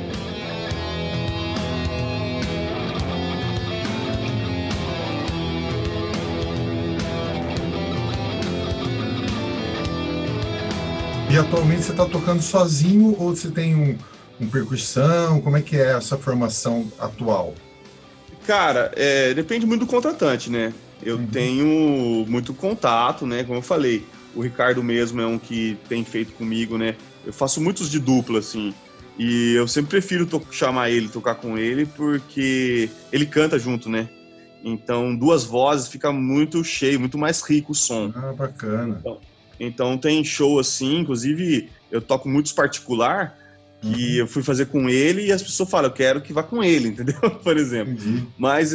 E 11.37 11.39
atualmente 11.39 11.83
você 11.83 11.91
está 11.91 12.03
tocando 12.03 12.41
sozinho 12.41 13.15
ou 13.19 13.29
você 13.35 13.51
tem 13.51 13.75
um, 13.75 13.95
um 14.41 14.49
percussão? 14.49 15.39
Como 15.39 15.55
é 15.55 15.61
que 15.61 15.75
é 15.75 15.91
essa 15.91 16.17
formação 16.17 16.91
atual? 16.97 17.53
Cara, 18.47 18.91
é, 18.95 19.35
depende 19.35 19.63
muito 19.63 19.81
do 19.81 19.85
contratante, 19.85 20.49
né? 20.49 20.73
Eu 20.99 21.17
uhum. 21.17 21.27
tenho 21.27 22.25
muito 22.27 22.55
contato, 22.55 23.27
né? 23.27 23.43
Como 23.43 23.59
eu 23.59 23.61
falei, 23.61 24.03
o 24.33 24.41
Ricardo 24.41 24.83
mesmo 24.83 25.21
é 25.21 25.27
um 25.27 25.37
que 25.37 25.77
tem 25.87 26.03
feito 26.03 26.33
comigo, 26.33 26.75
né? 26.75 26.95
Eu 27.23 27.31
faço 27.31 27.61
muitos 27.61 27.91
de 27.91 27.99
dupla, 27.99 28.39
assim. 28.39 28.73
E 29.15 29.53
eu 29.53 29.67
sempre 29.67 29.91
prefiro 29.91 30.27
chamar 30.49 30.89
ele, 30.89 31.07
tocar 31.07 31.35
com 31.35 31.55
ele, 31.55 31.85
porque 31.85 32.89
ele 33.11 33.27
canta 33.27 33.59
junto, 33.59 33.89
né? 33.89 34.09
Então, 34.63 35.15
duas 35.15 35.43
vozes 35.43 35.87
fica 35.87 36.11
muito 36.11 36.63
cheio, 36.63 36.99
muito 36.99 37.15
mais 37.15 37.43
rico 37.43 37.73
o 37.73 37.75
som. 37.75 38.11
Ah, 38.15 38.33
bacana. 38.33 38.97
Então, 38.99 39.19
então 39.59 39.97
tem 39.97 40.23
show 40.23 40.59
assim, 40.59 40.99
inclusive 40.99 41.69
eu 41.91 42.01
toco 42.01 42.27
muitos 42.27 42.51
particular, 42.51 43.37
que 43.81 44.15
uhum. 44.15 44.19
eu 44.19 44.27
fui 44.27 44.43
fazer 44.43 44.67
com 44.67 44.89
ele 44.89 45.27
e 45.27 45.31
as 45.31 45.41
pessoas 45.41 45.69
falam, 45.69 45.89
eu 45.89 45.93
quero 45.93 46.21
que 46.21 46.33
vá 46.33 46.43
com 46.43 46.63
ele, 46.63 46.89
entendeu? 46.89 47.19
Por 47.43 47.57
exemplo. 47.57 47.95
Mas, 48.37 48.73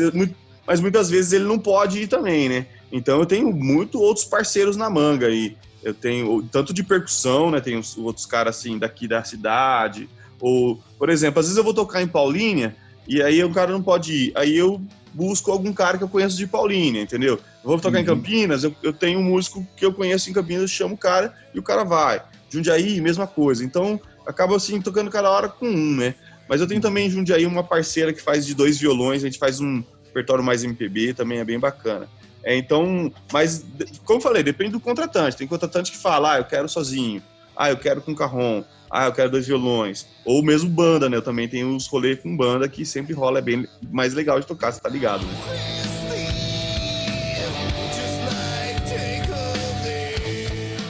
mas 0.67 0.81
muitas 0.81 1.11
vezes 1.11 1.33
ele 1.33 1.45
não 1.45 1.59
pode 1.59 2.03
ir 2.03 2.07
também, 2.07 2.49
né? 2.49 2.67
Então 2.91 3.19
eu 3.19 3.27
tenho 3.27 3.53
muito 3.53 4.01
outros 4.01 4.25
parceiros 4.25 4.77
na 4.77 4.91
manga 4.91 5.27
aí. 5.27 5.57
Eu 5.83 5.93
tenho 5.93 6.43
tanto 6.51 6.73
de 6.73 6.85
percussão, 6.85 7.51
né? 7.51 7.61
Tem 7.61 7.77
os 7.77 7.97
outros 7.97 8.27
caras 8.27 8.59
assim 8.59 8.79
daqui 8.79 9.09
da 9.09 9.25
cidade. 9.25 10.09
Ou, 10.41 10.81
por 10.99 11.09
exemplo, 11.09 11.41
às 11.41 11.47
vezes 11.47 11.59
eu 11.59 11.65
vou 11.65 11.75
tocar 11.75 12.03
em 12.03 12.07
Paulínia 12.07 12.77
e 13.07 13.21
aí 13.21 13.43
o 13.43 13.51
cara 13.51 13.73
não 13.73 13.83
pode 13.83 14.13
ir. 14.13 14.33
Aí 14.37 14.57
eu 14.57 14.81
busco 15.15 15.51
algum 15.51 15.73
cara 15.73 15.99
que 15.99 16.05
eu 16.05 16.09
conheço 16.09 16.37
de 16.37 16.47
Paulínia, 16.47 17.03
entendeu? 17.03 17.35
Eu 17.35 17.69
vou 17.71 17.79
tocar 17.79 17.97
uhum. 17.97 18.03
em 18.03 18.07
Campinas, 18.07 18.65
eu, 18.65 18.75
eu, 18.83 18.93
tenho 18.93 19.19
um 19.19 19.23
músico 19.23 19.67
que 19.77 19.85
eu 19.85 19.93
conheço 19.93 20.31
em 20.31 20.33
Campinas, 20.33 20.71
chamo 20.71 20.95
o 20.95 20.99
cara 20.99 21.35
e 21.55 21.59
o 21.59 21.63
cara 21.63 21.85
vai. 21.85 22.23
Jundiaí, 22.51 23.01
mesma 23.01 23.27
coisa. 23.27 23.65
Então, 23.65 24.01
acaba 24.27 24.57
assim, 24.57 24.81
tocando 24.81 25.11
cada 25.11 25.31
hora 25.31 25.49
com 25.49 25.67
um, 25.67 25.97
né? 25.97 26.15
Mas 26.49 26.61
eu 26.61 26.67
tenho 26.67 26.79
uhum. 26.79 26.83
também 26.83 27.07
em 27.07 27.11
Jundiaí 27.11 27.47
uma 27.47 27.65
parceira 27.65 28.13
que 28.13 28.21
faz 28.21 28.45
de 28.45 28.55
dois 28.55 28.79
violões, 28.79 29.23
a 29.23 29.27
gente 29.27 29.39
faz 29.39 29.61
um 29.61 29.83
repertório 30.07 30.45
mais 30.45 30.63
MPB, 30.65 31.15
também 31.15 31.39
é 31.39 31.45
bem 31.45 31.59
bacana. 31.59 32.09
É, 32.45 32.57
então, 32.57 33.13
mas, 33.33 33.65
como 34.05 34.19
eu 34.19 34.23
falei, 34.23 34.43
depende 34.43 34.73
do 34.73 34.81
contratante. 34.81 35.37
Tem 35.37 35.47
contratante 35.47 35.93
que 35.93 35.97
fala, 35.97 36.35
ah, 36.35 36.39
eu 36.39 36.45
quero 36.45 36.69
sozinho, 36.69 37.23
ah, 37.57 37.71
eu 37.71 37.77
quero 37.77 38.01
com 38.01 38.15
carrom, 38.15 38.63
ah, 38.91 39.07
eu 39.07 39.13
quero 39.13 39.31
dois 39.31 39.47
violões. 39.47 40.07
Ou 40.25 40.43
mesmo 40.43 40.69
banda, 40.69 41.09
né? 41.09 41.17
Eu 41.17 41.23
também 41.23 41.49
tenho 41.49 41.75
os 41.75 41.87
rolês 41.87 42.21
com 42.21 42.37
banda 42.37 42.69
que 42.69 42.85
sempre 42.85 43.13
rola, 43.13 43.39
é 43.39 43.43
bem 43.43 43.67
mais 43.91 44.15
legal 44.15 44.39
de 44.41 44.47
tocar, 44.47 44.73
você 44.73 44.81
tá 44.81 44.89
ligado, 44.89 45.25
né? 45.25 45.35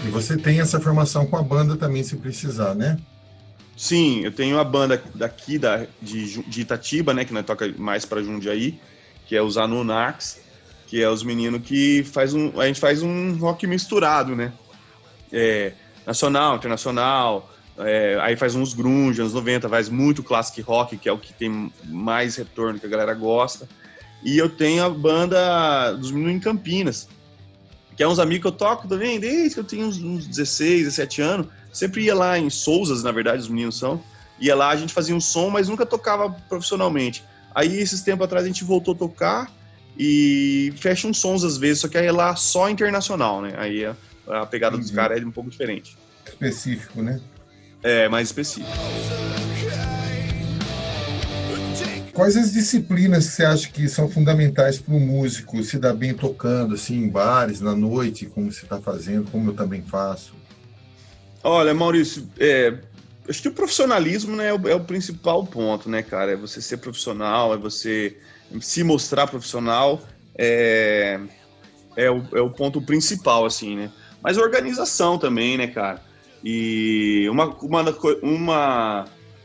E 0.06 0.08
você 0.10 0.36
tem 0.36 0.60
essa 0.60 0.80
formação 0.80 1.26
com 1.26 1.36
a 1.36 1.42
banda 1.42 1.76
também, 1.76 2.02
se 2.02 2.16
precisar, 2.16 2.74
né? 2.74 2.98
Sim, 3.76 4.20
eu 4.20 4.32
tenho 4.32 4.58
a 4.58 4.64
banda 4.64 5.02
daqui 5.14 5.58
da, 5.58 5.86
de, 6.00 6.42
de 6.42 6.60
Itatiba, 6.60 7.14
né? 7.14 7.24
Que 7.24 7.32
nós 7.32 7.44
toca 7.44 7.72
mais 7.78 8.04
para 8.04 8.22
Jundiaí, 8.22 8.78
que 9.26 9.34
é 9.34 9.42
os 9.42 9.56
Anunnaks 9.56 10.42
que 10.92 11.02
é 11.02 11.08
os 11.08 11.22
meninos 11.22 11.62
que 11.62 12.04
faz 12.04 12.34
um, 12.34 12.60
a 12.60 12.66
gente 12.66 12.78
faz 12.78 13.02
um 13.02 13.34
rock 13.38 13.66
misturado, 13.66 14.36
né? 14.36 14.52
É, 15.32 15.72
nacional, 16.06 16.56
internacional, 16.56 17.50
é, 17.78 18.18
aí 18.20 18.36
faz 18.36 18.54
uns 18.54 18.74
grunge, 18.74 19.20
anos 19.20 19.32
90, 19.32 19.68
faz 19.68 19.88
muito 19.88 20.22
classic 20.22 20.60
rock, 20.60 20.96
que 20.96 21.08
é 21.08 21.12
o 21.12 21.18
que 21.18 21.32
tem 21.32 21.72
mais 21.84 22.36
retorno, 22.36 22.78
que 22.78 22.86
a 22.86 22.88
galera 22.88 23.14
gosta. 23.14 23.68
E 24.22 24.38
eu 24.38 24.48
tenho 24.48 24.84
a 24.84 24.90
banda 24.90 25.92
dos 25.92 26.10
meninos 26.10 26.36
em 26.36 26.40
Campinas, 26.40 27.08
que 27.96 28.02
é 28.02 28.08
uns 28.08 28.18
amigos 28.18 28.42
que 28.42 28.48
eu 28.48 28.52
toco 28.58 28.86
também 28.86 29.18
desde 29.18 29.54
que 29.54 29.60
eu 29.60 29.64
tenho 29.64 29.86
uns, 29.86 29.98
uns 29.98 30.26
16, 30.26 30.84
17 30.84 31.22
anos. 31.22 31.46
Sempre 31.72 32.04
ia 32.04 32.14
lá 32.14 32.38
em 32.38 32.50
Souzas, 32.50 33.02
na 33.02 33.10
verdade, 33.10 33.42
os 33.42 33.48
meninos 33.48 33.78
são. 33.78 34.02
Ia 34.38 34.54
lá, 34.54 34.70
a 34.70 34.76
gente 34.76 34.92
fazia 34.92 35.14
um 35.14 35.20
som, 35.20 35.48
mas 35.50 35.68
nunca 35.68 35.86
tocava 35.86 36.30
profissionalmente. 36.48 37.24
Aí, 37.54 37.78
esses 37.78 38.02
tempos 38.02 38.24
atrás, 38.24 38.44
a 38.44 38.48
gente 38.48 38.64
voltou 38.64 38.94
a 38.94 38.96
tocar 38.96 39.50
e 39.98 40.72
fecha 40.76 41.06
uns 41.06 41.18
sons 41.18 41.44
às 41.44 41.58
vezes, 41.58 41.80
só 41.80 41.88
que 41.88 41.98
aí 41.98 42.06
é 42.06 42.12
lá 42.12 42.34
só 42.34 42.68
internacional, 42.70 43.42
né? 43.42 43.54
Aí 43.56 43.84
a, 43.84 43.94
a 44.26 44.46
pegada 44.46 44.76
dos 44.76 44.90
caras 44.90 45.20
é 45.20 45.24
um 45.24 45.30
pouco 45.30 45.50
diferente. 45.50 45.96
Específico, 46.26 47.02
né? 47.02 47.20
É, 47.82 48.08
mais 48.08 48.28
específico. 48.28 48.70
Quais 52.12 52.36
as 52.36 52.52
disciplinas 52.52 53.26
que 53.26 53.32
você 53.32 53.44
acha 53.44 53.68
que 53.70 53.88
são 53.88 54.08
fundamentais 54.08 54.78
para 54.78 54.94
o 54.94 55.00
músico 55.00 55.62
se 55.62 55.78
dar 55.78 55.94
bem 55.94 56.12
tocando, 56.12 56.74
assim, 56.74 56.96
em 56.96 57.08
bares, 57.08 57.60
na 57.60 57.74
noite, 57.74 58.26
como 58.26 58.52
você 58.52 58.64
está 58.64 58.78
fazendo, 58.78 59.30
como 59.30 59.50
eu 59.50 59.54
também 59.54 59.82
faço? 59.82 60.34
Olha, 61.42 61.72
Maurício, 61.72 62.28
é, 62.38 62.78
acho 63.28 63.40
que 63.40 63.48
o 63.48 63.52
profissionalismo 63.52 64.36
né, 64.36 64.48
é, 64.48 64.52
o, 64.52 64.68
é 64.68 64.74
o 64.74 64.84
principal 64.84 65.44
ponto, 65.46 65.88
né, 65.88 66.02
cara? 66.02 66.32
É 66.32 66.36
você 66.36 66.60
ser 66.60 66.76
profissional, 66.76 67.54
é 67.54 67.56
você 67.56 68.16
se 68.60 68.84
mostrar 68.84 69.26
profissional 69.26 70.02
é, 70.36 71.18
é, 71.96 72.10
o, 72.10 72.22
é 72.32 72.40
o 72.40 72.50
ponto 72.50 72.82
principal, 72.82 73.46
assim, 73.46 73.74
né? 73.74 73.90
Mas 74.22 74.38
organização 74.38 75.18
também, 75.18 75.56
né, 75.58 75.66
cara? 75.66 76.02
E 76.44 77.26
uma, 77.30 77.46
uma, 77.46 77.84
uma 78.22 79.04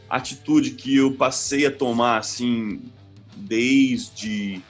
atitude 0.10 0.72
que 0.72 0.98
eu 0.98 1.12
passei 1.14 1.66
a 1.66 1.72
tomar, 1.72 2.18
assim, 2.18 2.82
desde 3.36 4.62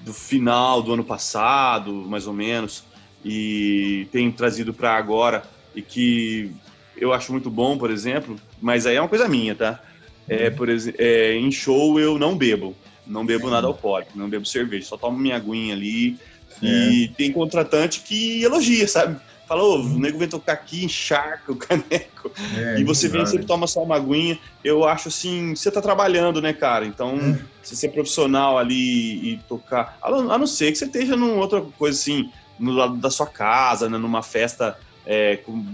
do 0.00 0.12
final 0.14 0.82
do 0.82 0.92
ano 0.92 1.04
passado, 1.04 1.92
mais 1.92 2.26
ou 2.26 2.32
menos, 2.32 2.84
e 3.24 4.06
tenho 4.12 4.30
trazido 4.32 4.72
para 4.72 4.94
agora, 4.96 5.42
e 5.74 5.82
que 5.82 6.52
eu 6.96 7.12
acho 7.12 7.32
muito 7.32 7.50
bom, 7.50 7.76
por 7.76 7.90
exemplo, 7.90 8.36
mas 8.60 8.86
aí 8.86 8.96
é 8.96 9.00
uma 9.00 9.08
coisa 9.08 9.28
minha, 9.28 9.54
tá? 9.54 9.82
É, 10.28 10.50
por 10.50 10.68
exemplo, 10.68 11.00
é, 11.00 11.34
em 11.34 11.50
show 11.50 11.98
eu 11.98 12.18
não 12.18 12.36
bebo. 12.36 12.74
Não 13.06 13.24
bebo 13.24 13.48
nada 13.48 13.66
alcoólico, 13.68 14.18
não 14.18 14.28
bebo 14.28 14.44
cerveja, 14.44 14.86
só 14.86 14.96
tomo 14.96 15.16
minha 15.18 15.36
aguinha 15.36 15.74
ali. 15.74 16.16
É. 16.62 16.66
E 16.66 17.08
tem 17.08 17.30
contratante 17.30 18.00
que 18.00 18.42
elogia, 18.42 18.88
sabe? 18.88 19.20
Fala, 19.46 19.62
ô, 19.62 19.76
o 19.76 19.98
nego 19.98 20.18
vem 20.18 20.28
tocar 20.28 20.54
aqui, 20.54 20.84
encharca 20.84 21.52
o 21.52 21.56
caneco. 21.56 22.32
É, 22.56 22.80
e 22.80 22.84
você 22.84 23.08
vem 23.08 23.22
e 23.22 23.26
sempre 23.26 23.46
toma 23.46 23.66
só 23.66 23.82
uma 23.82 23.96
aguinha. 23.96 24.38
Eu 24.64 24.84
acho 24.84 25.08
assim, 25.08 25.54
você 25.54 25.70
tá 25.70 25.80
trabalhando, 25.80 26.42
né, 26.42 26.52
cara? 26.52 26.84
Então, 26.84 27.16
é. 27.16 27.38
se 27.62 27.76
você 27.76 27.86
é 27.86 27.90
profissional 27.90 28.58
ali 28.58 29.34
e 29.34 29.40
tocar. 29.48 29.96
A 30.02 30.38
não 30.38 30.46
ser 30.46 30.72
que 30.72 30.78
você 30.78 30.86
esteja 30.86 31.16
numa 31.16 31.34
outra 31.34 31.60
coisa 31.78 31.96
assim, 31.96 32.30
no 32.58 32.72
lado 32.72 32.96
da 32.96 33.08
sua 33.08 33.26
casa, 33.26 33.88
né, 33.88 33.96
numa 33.96 34.22
festa 34.22 34.76
é, 35.06 35.36
com, 35.36 35.64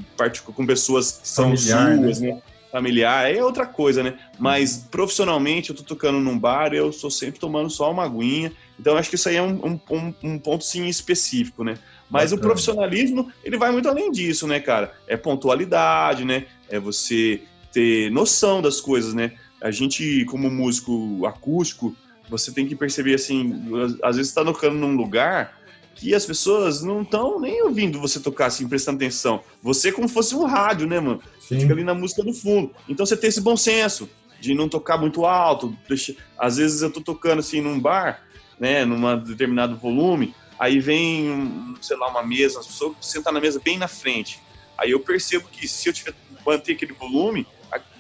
com 0.55 0.67
pessoas 0.67 1.13
que 1.23 1.29
são 1.29 1.45
Familiar, 1.47 1.97
suas, 1.97 2.21
né? 2.21 2.33
né? 2.33 2.43
Familiar, 2.73 3.31
é 3.31 3.45
outra 3.45 3.67
coisa, 3.67 4.03
né? 4.03 4.19
Mas 4.39 4.89
profissionalmente, 4.91 5.69
eu 5.69 5.77
tô 5.77 5.83
tocando 5.83 6.19
num 6.19 6.39
bar, 6.39 6.73
eu 6.73 6.91
sou 6.91 7.11
sempre 7.11 7.39
tomando 7.39 7.69
só 7.69 7.91
uma 7.93 8.05
aguinha. 8.05 8.51
Então, 8.81 8.97
acho 8.97 9.11
que 9.11 9.17
isso 9.17 9.29
aí 9.29 9.37
é 9.37 9.43
um, 9.43 9.79
um, 9.91 10.15
um 10.23 10.39
ponto, 10.39 10.65
sim, 10.65 10.87
específico, 10.87 11.63
né? 11.63 11.75
Mas 12.11 12.31
Bacana. 12.31 12.37
o 12.37 12.41
profissionalismo, 12.41 13.31
ele 13.45 13.59
vai 13.59 13.71
muito 13.71 13.89
além 13.89 14.11
disso, 14.11 14.47
né, 14.47 14.59
cara? 14.59 14.95
É 15.07 15.19
pontualidade, 15.19 16.25
né? 16.25 16.47
É 16.71 16.81
você 16.81 17.43
ter 17.71 18.11
noção 18.11 18.63
das 18.63 18.81
coisas, 18.81 19.13
né? 19.13 19.33
A 19.61 19.71
gente, 19.71 20.25
como 20.25 20.51
músico 20.51 21.27
acústico, 21.27 21.95
você 22.29 22.51
tem 22.51 22.67
que 22.67 22.75
perceber, 22.75 23.15
assim, 23.15 23.63
às 24.03 24.17
vezes 24.17 24.31
está 24.31 24.43
tocando 24.43 24.77
num 24.77 24.97
lugar 24.97 25.62
que 26.03 26.17
as 26.17 26.27
pessoas 26.27 26.83
não 26.83 27.03
estão 27.03 27.39
nem 27.39 27.63
ouvindo 27.63 28.01
você 28.01 28.19
tocar 28.19 28.47
assim, 28.47 28.69
prestando 28.69 28.97
atenção. 28.97 29.41
Você 29.63 29.91
é 29.91 29.93
como 29.93 30.09
fosse 30.09 30.35
um 30.35 30.45
rádio, 30.45 30.85
né, 30.85 30.99
mano? 30.99 31.23
Sim. 31.39 31.61
Fica 31.61 31.73
ali 31.73 31.85
na 31.85 31.95
música 31.95 32.25
do 32.25 32.35
fundo. 32.35 32.75
Então 32.89 33.07
você 33.07 33.17
tem 33.17 33.29
esse 33.29 33.41
bom 33.41 33.57
senso 33.57 34.11
de 34.41 34.53
não 34.53 34.69
tocar 34.69 34.99
muito 34.99 35.25
alto. 35.25 35.79
Deixa... 35.89 36.17
Às 36.37 36.57
vezes 36.57 36.83
eu 36.83 36.91
tô 36.91 37.01
tocando 37.01 37.39
assim 37.39 37.61
num 37.61 37.79
bar, 37.79 38.21
né, 38.59 38.85
num 38.85 39.17
determinado 39.23 39.77
volume, 39.77 40.35
aí 40.59 40.81
vem, 40.81 41.77
sei 41.81 41.97
lá, 41.97 42.09
uma 42.09 42.25
mesa, 42.25 42.59
as 42.59 42.67
pessoas 42.67 42.97
sentam 43.01 43.33
na 43.33 43.41
mesa 43.41 43.61
bem 43.63 43.79
na 43.79 43.87
frente. 43.87 44.41
Aí 44.77 44.91
eu 44.91 44.99
percebo 44.99 45.47
que 45.53 45.69
se 45.69 45.89
eu 45.89 45.93
tiver 45.93 46.15
manter 46.45 46.73
aquele 46.73 46.95
volume, 46.95 47.47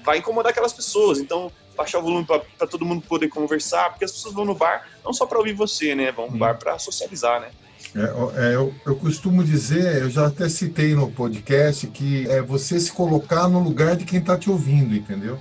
vai 0.05 0.19
incomodar 0.19 0.51
aquelas 0.51 0.73
pessoas. 0.73 1.21
Então, 1.21 1.53
baixar 1.77 2.01
o 2.01 2.03
volume 2.03 2.27
para 2.27 2.67
todo 2.67 2.85
mundo 2.85 3.07
poder 3.07 3.29
conversar, 3.29 3.91
porque 3.91 4.05
as 4.05 4.11
pessoas 4.11 4.35
vão 4.35 4.45
no 4.45 4.57
bar 4.57 4.89
não 5.05 5.13
só 5.13 5.25
para 5.25 5.39
ouvir 5.39 5.53
você, 5.53 5.95
né? 5.95 6.11
Vão 6.11 6.29
no 6.29 6.37
bar 6.37 6.59
para 6.59 6.77
socializar, 6.81 7.41
né? 7.41 7.53
É, 7.95 8.51
é, 8.51 8.55
eu, 8.55 8.75
eu, 8.87 8.97
costumo 8.97 9.45
dizer, 9.45 10.03
eu 10.03 10.11
já 10.11 10.27
até 10.27 10.49
citei 10.49 10.95
no 10.95 11.11
podcast, 11.11 11.87
que 11.89 12.29
é 12.29 12.41
você 12.41 12.81
se 12.81 12.93
colocar 12.93 13.49
no 13.49 13.63
lugar 13.63 13.97
de 13.97 14.05
quem 14.05 14.19
está 14.19 14.37
te 14.37 14.51
ouvindo, 14.51 14.95
entendeu? 14.95 15.39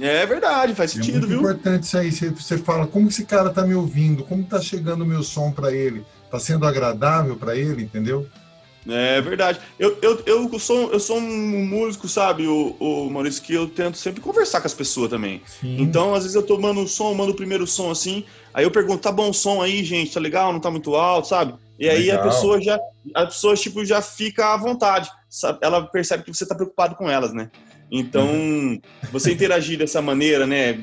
É 0.00 0.24
verdade, 0.24 0.74
faz 0.74 0.92
sentido, 0.92 1.16
é 1.16 1.20
muito 1.20 1.28
viu? 1.28 1.38
É 1.38 1.40
importante 1.40 1.82
isso 1.82 1.98
aí. 1.98 2.10
Você, 2.10 2.30
você 2.30 2.58
fala, 2.58 2.86
como 2.86 3.08
esse 3.08 3.24
cara 3.24 3.50
está 3.50 3.66
me 3.66 3.74
ouvindo? 3.74 4.24
Como 4.24 4.42
está 4.42 4.60
chegando 4.60 5.02
o 5.02 5.06
meu 5.06 5.22
som 5.22 5.52
para 5.52 5.72
ele? 5.72 6.04
Está 6.24 6.38
sendo 6.38 6.64
agradável 6.66 7.36
para 7.36 7.54
ele, 7.56 7.82
entendeu? 7.82 8.26
É 8.88 9.20
verdade. 9.20 9.60
Eu, 9.78 9.98
eu, 10.00 10.22
eu, 10.24 10.58
sou, 10.58 10.90
eu 10.90 10.98
sou 10.98 11.18
um 11.18 11.66
músico, 11.66 12.08
sabe, 12.08 12.46
o, 12.46 12.76
o 12.80 13.10
Maurício, 13.10 13.42
que 13.42 13.52
eu 13.52 13.68
tento 13.68 13.98
sempre 13.98 14.20
conversar 14.22 14.60
com 14.60 14.66
as 14.66 14.74
pessoas 14.74 15.10
também. 15.10 15.42
Sim. 15.60 15.76
Então, 15.80 16.14
às 16.14 16.22
vezes 16.22 16.34
eu 16.34 16.42
tô 16.42 16.58
mandando 16.58 16.80
um 16.80 16.86
som, 16.86 17.12
mando 17.12 17.32
o 17.32 17.36
primeiro 17.36 17.66
som 17.66 17.90
assim, 17.90 18.24
aí 18.54 18.64
eu 18.64 18.70
pergunto, 18.70 19.02
tá 19.02 19.12
bom 19.12 19.30
o 19.30 19.34
som 19.34 19.60
aí, 19.60 19.84
gente, 19.84 20.12
tá 20.12 20.20
legal, 20.20 20.52
não 20.52 20.60
tá 20.60 20.70
muito 20.70 20.94
alto, 20.94 21.28
sabe? 21.28 21.54
E 21.80 21.88
aí 21.88 22.10
Legal. 22.10 22.20
a 22.20 22.22
pessoa 22.24 22.60
já, 22.60 22.78
a 23.14 23.24
pessoa 23.24 23.56
tipo 23.56 23.82
já 23.86 24.02
fica 24.02 24.52
à 24.52 24.56
vontade? 24.58 25.10
Ela 25.62 25.86
percebe 25.86 26.22
que 26.22 26.32
você 26.32 26.44
está 26.44 26.54
preocupado 26.54 26.94
com 26.94 27.08
elas, 27.08 27.32
né? 27.32 27.50
Então, 27.90 28.26
uhum. 28.26 28.80
você 29.10 29.32
interagir 29.32 29.78
dessa 29.78 30.02
maneira, 30.02 30.46
né, 30.46 30.74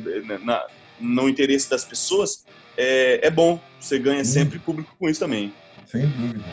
na, 0.44 0.66
no 1.00 1.30
interesse 1.30 1.70
das 1.70 1.86
pessoas, 1.86 2.46
é, 2.76 3.28
é 3.28 3.30
bom. 3.30 3.60
Você 3.80 4.00
ganha 4.00 4.20
uhum. 4.20 4.26
sempre 4.26 4.58
público 4.58 4.96
com 4.98 5.08
isso 5.08 5.20
também. 5.20 5.54
Sem 5.86 6.08
dúvida. 6.08 6.44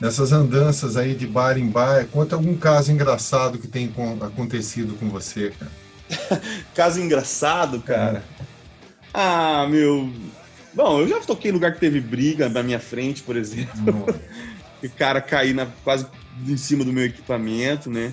Nessas 0.00 0.32
andanças 0.32 0.96
aí 0.96 1.14
de 1.14 1.26
bar 1.26 1.58
em 1.58 1.68
bar, 1.68 2.06
conta 2.06 2.36
algum 2.36 2.56
caso 2.56 2.92
engraçado 2.92 3.58
que 3.58 3.68
tem 3.68 3.92
acontecido 4.20 4.94
com 4.98 5.08
você, 5.08 5.52
cara. 5.58 5.72
caso 6.74 7.00
engraçado, 7.00 7.80
cara? 7.80 8.22
É. 8.40 8.44
Ah, 9.12 9.66
meu. 9.68 10.12
Bom, 10.74 11.00
eu 11.00 11.08
já 11.08 11.20
toquei 11.20 11.50
em 11.50 11.54
lugar 11.54 11.72
que 11.72 11.80
teve 11.80 12.00
briga 12.00 12.48
na 12.48 12.62
minha 12.62 12.78
frente, 12.78 13.22
por 13.22 13.36
exemplo. 13.36 14.06
o 14.82 14.90
cara 14.90 15.20
cair 15.20 15.54
na, 15.54 15.66
quase 15.82 16.06
em 16.46 16.56
cima 16.56 16.84
do 16.84 16.92
meu 16.92 17.06
equipamento, 17.06 17.90
né? 17.90 18.12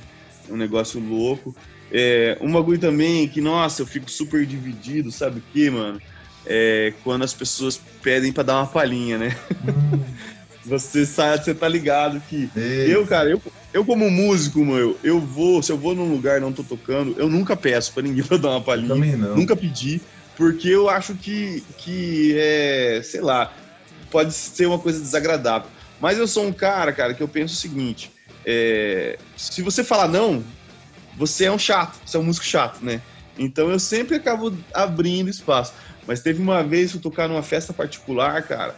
Um 0.50 0.56
negócio 0.56 1.00
louco. 1.00 1.56
É, 1.92 2.38
um 2.42 2.52
bagulho 2.52 2.80
também 2.80 3.28
que, 3.28 3.42
nossa, 3.42 3.82
eu 3.82 3.86
fico 3.86 4.10
super 4.10 4.46
dividido, 4.46 5.12
sabe 5.12 5.40
o 5.40 5.44
que, 5.52 5.70
mano? 5.70 6.02
É 6.46 6.94
quando 7.04 7.24
as 7.24 7.34
pessoas 7.34 7.80
pedem 8.02 8.32
para 8.32 8.44
dar 8.44 8.56
uma 8.56 8.68
palhinha, 8.68 9.18
né? 9.18 9.38
Hum. 9.68 10.04
Você 10.66 11.06
sabe, 11.06 11.44
você 11.44 11.54
tá 11.54 11.68
ligado 11.68 12.22
que 12.22 12.50
eu, 12.56 13.06
cara, 13.06 13.30
eu, 13.30 13.42
eu 13.74 13.86
como 13.86 14.10
músico, 14.10 14.64
meu, 14.64 14.98
eu 15.04 15.20
vou, 15.20 15.62
se 15.62 15.72
eu 15.72 15.78
vou 15.78 15.94
num 15.94 16.10
lugar 16.10 16.38
e 16.38 16.42
não 16.42 16.54
tô 16.54 16.64
tocando, 16.64 17.20
eu 17.20 17.30
nunca 17.30 17.56
peço 17.56 17.94
para 17.94 18.04
ninguém 18.04 18.24
pra 18.28 18.38
dar 18.38 18.52
uma 18.52 18.64
palhinha. 18.64 18.94
Também 18.94 19.16
não. 19.18 19.36
Nunca 19.36 19.56
pedi, 19.56 20.02
porque 20.38 20.70
eu 20.70 20.90
acho 20.90 21.16
que 21.16 21.66
que 21.78 22.36
é, 22.38 23.02
sei 23.04 23.22
lá, 23.22 23.54
pode 24.10 24.34
ser 24.34 24.66
uma 24.66 24.80
coisa 24.80 25.02
desagradável. 25.02 25.70
Mas 26.00 26.18
eu 26.18 26.28
sou 26.28 26.46
um 26.46 26.54
cara, 26.54 26.94
cara, 26.94 27.14
que 27.14 27.24
eu 27.24 27.28
penso 27.28 27.56
o 27.56 27.58
seguinte, 27.58 28.12
é, 28.46 29.18
se 29.36 29.62
você 29.62 29.84
falar 29.84 30.08
não, 30.08 30.44
você 31.18 31.46
é 31.46 31.52
um 31.52 31.60
chato, 31.60 32.00
você 32.06 32.18
é 32.18 32.20
um 32.20 32.24
músico 32.24 32.46
chato, 32.46 32.84
né? 32.84 33.02
Então 33.38 33.72
eu 33.72 33.80
sempre 33.80 34.18
acabo 34.18 34.56
abrindo 34.74 35.30
espaço. 35.30 35.74
Mas 36.06 36.22
teve 36.22 36.42
uma 36.42 36.64
vez 36.64 36.92
que 36.92 36.98
eu 36.98 37.02
tocar 37.02 37.28
numa 37.28 37.44
festa 37.44 37.74
particular, 37.74 38.44
cara, 38.48 38.76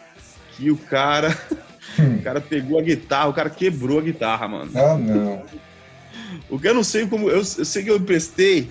que 0.55 0.71
o 0.71 0.77
cara. 0.77 1.29
o 1.99 2.21
cara 2.21 2.41
pegou 2.41 2.79
a 2.79 2.81
guitarra, 2.81 3.27
o 3.27 3.33
cara 3.33 3.49
quebrou 3.49 3.99
a 3.99 4.01
guitarra, 4.01 4.47
mano. 4.47 4.71
Ah, 4.75 4.97
não. 4.97 5.43
O 6.49 6.59
que 6.59 6.67
eu 6.67 6.73
não 6.73 6.83
sei 6.83 7.07
como. 7.07 7.29
Eu, 7.29 7.37
eu 7.37 7.43
sei 7.43 7.83
que 7.83 7.89
eu 7.89 7.97
emprestei 7.97 8.69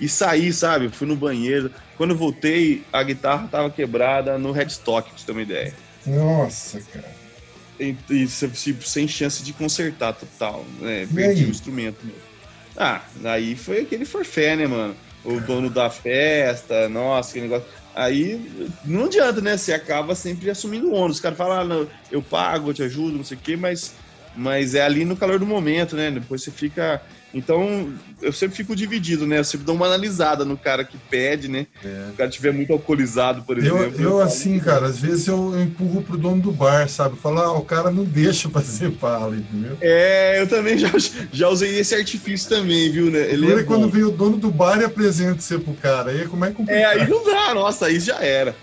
e 0.00 0.08
saí, 0.08 0.52
sabe? 0.52 0.88
Fui 0.88 1.06
no 1.06 1.16
banheiro. 1.16 1.70
Quando 1.96 2.10
eu 2.10 2.16
voltei, 2.16 2.82
a 2.92 3.02
guitarra 3.02 3.48
tava 3.48 3.70
quebrada 3.70 4.38
no 4.38 4.52
headstock, 4.52 5.10
pra 5.10 5.18
você 5.18 5.26
ter 5.26 5.32
uma 5.32 5.42
ideia. 5.42 5.74
Nossa, 6.06 6.80
cara. 6.92 7.20
E, 7.78 7.96
e 8.10 8.26
tipo, 8.26 8.84
sem 8.84 9.08
chance 9.08 9.42
de 9.42 9.52
consertar 9.52 10.12
total, 10.14 10.64
né? 10.80 11.06
Perdi 11.12 11.44
o 11.44 11.50
instrumento 11.50 11.98
mesmo. 12.04 12.20
Ah, 12.76 13.02
aí 13.24 13.56
foi 13.56 13.80
aquele 13.80 14.04
forfé, 14.04 14.56
né, 14.56 14.66
mano? 14.66 14.94
O 15.24 15.40
dono 15.40 15.68
da 15.68 15.90
festa, 15.90 16.88
nossa, 16.88 17.34
que 17.34 17.40
negócio. 17.40 17.66
Aí 17.94 18.40
não 18.84 19.04
adianta, 19.04 19.40
né? 19.40 19.56
Você 19.56 19.72
acaba 19.72 20.14
sempre 20.14 20.50
assumindo 20.50 20.88
o 20.88 20.94
ônus. 20.94 21.16
Os 21.16 21.22
caras 21.22 21.40
ah, 21.40 21.86
eu 22.10 22.22
pago, 22.22 22.70
eu 22.70 22.74
te 22.74 22.82
ajudo, 22.82 23.16
não 23.16 23.24
sei 23.24 23.36
o 23.36 23.40
quê, 23.40 23.56
mas, 23.56 23.94
mas 24.36 24.74
é 24.74 24.82
ali 24.82 25.04
no 25.04 25.16
calor 25.16 25.38
do 25.38 25.46
momento, 25.46 25.96
né? 25.96 26.10
Depois 26.10 26.42
você 26.42 26.50
fica 26.50 27.02
então, 27.32 27.92
eu 28.20 28.32
sempre 28.32 28.56
fico 28.56 28.74
dividido, 28.74 29.26
né? 29.26 29.38
Eu 29.38 29.44
sempre 29.44 29.64
dou 29.64 29.74
uma 29.74 29.86
analisada 29.86 30.44
no 30.44 30.56
cara 30.56 30.84
que 30.84 30.98
pede, 31.08 31.48
né? 31.48 31.66
É. 31.84 32.06
Se 32.06 32.10
o 32.12 32.16
cara 32.16 32.28
estiver 32.28 32.52
muito 32.52 32.72
alcoolizado, 32.72 33.42
por 33.42 33.56
exemplo. 33.56 33.78
Eu, 33.98 34.02
eu 34.02 34.20
assim, 34.20 34.58
cara, 34.58 34.86
às 34.86 34.98
vezes 34.98 35.28
eu, 35.28 35.54
eu 35.54 35.62
empurro 35.62 36.02
pro 36.02 36.16
dono 36.16 36.42
do 36.42 36.50
bar, 36.50 36.88
sabe? 36.88 37.16
Falar, 37.16 37.44
ah, 37.44 37.52
o 37.52 37.64
cara 37.64 37.90
não 37.90 38.04
deixa 38.04 38.48
fazer 38.50 38.90
pala, 38.92 39.36
entendeu? 39.36 39.76
É, 39.80 40.40
eu 40.40 40.48
também 40.48 40.76
já, 40.76 40.90
já 41.32 41.48
usei 41.48 41.78
esse 41.78 41.94
artifício 41.94 42.48
também, 42.48 42.90
viu, 42.90 43.10
né? 43.10 43.30
Ele 43.30 43.52
é 43.52 43.62
quando 43.62 43.88
vem 43.88 44.02
o 44.02 44.10
dono 44.10 44.36
do 44.36 44.50
bar 44.50 44.80
e 44.80 44.84
apresenta 44.84 45.40
você 45.40 45.58
pro 45.58 45.74
cara. 45.74 46.10
Aí 46.10 46.26
como 46.26 46.44
é 46.44 46.50
complicado. 46.50 46.80
É, 46.80 46.84
aí 46.84 47.08
não 47.08 47.24
dá, 47.24 47.54
nossa, 47.54 47.86
aí 47.86 48.00
já 48.00 48.16
era. 48.22 48.56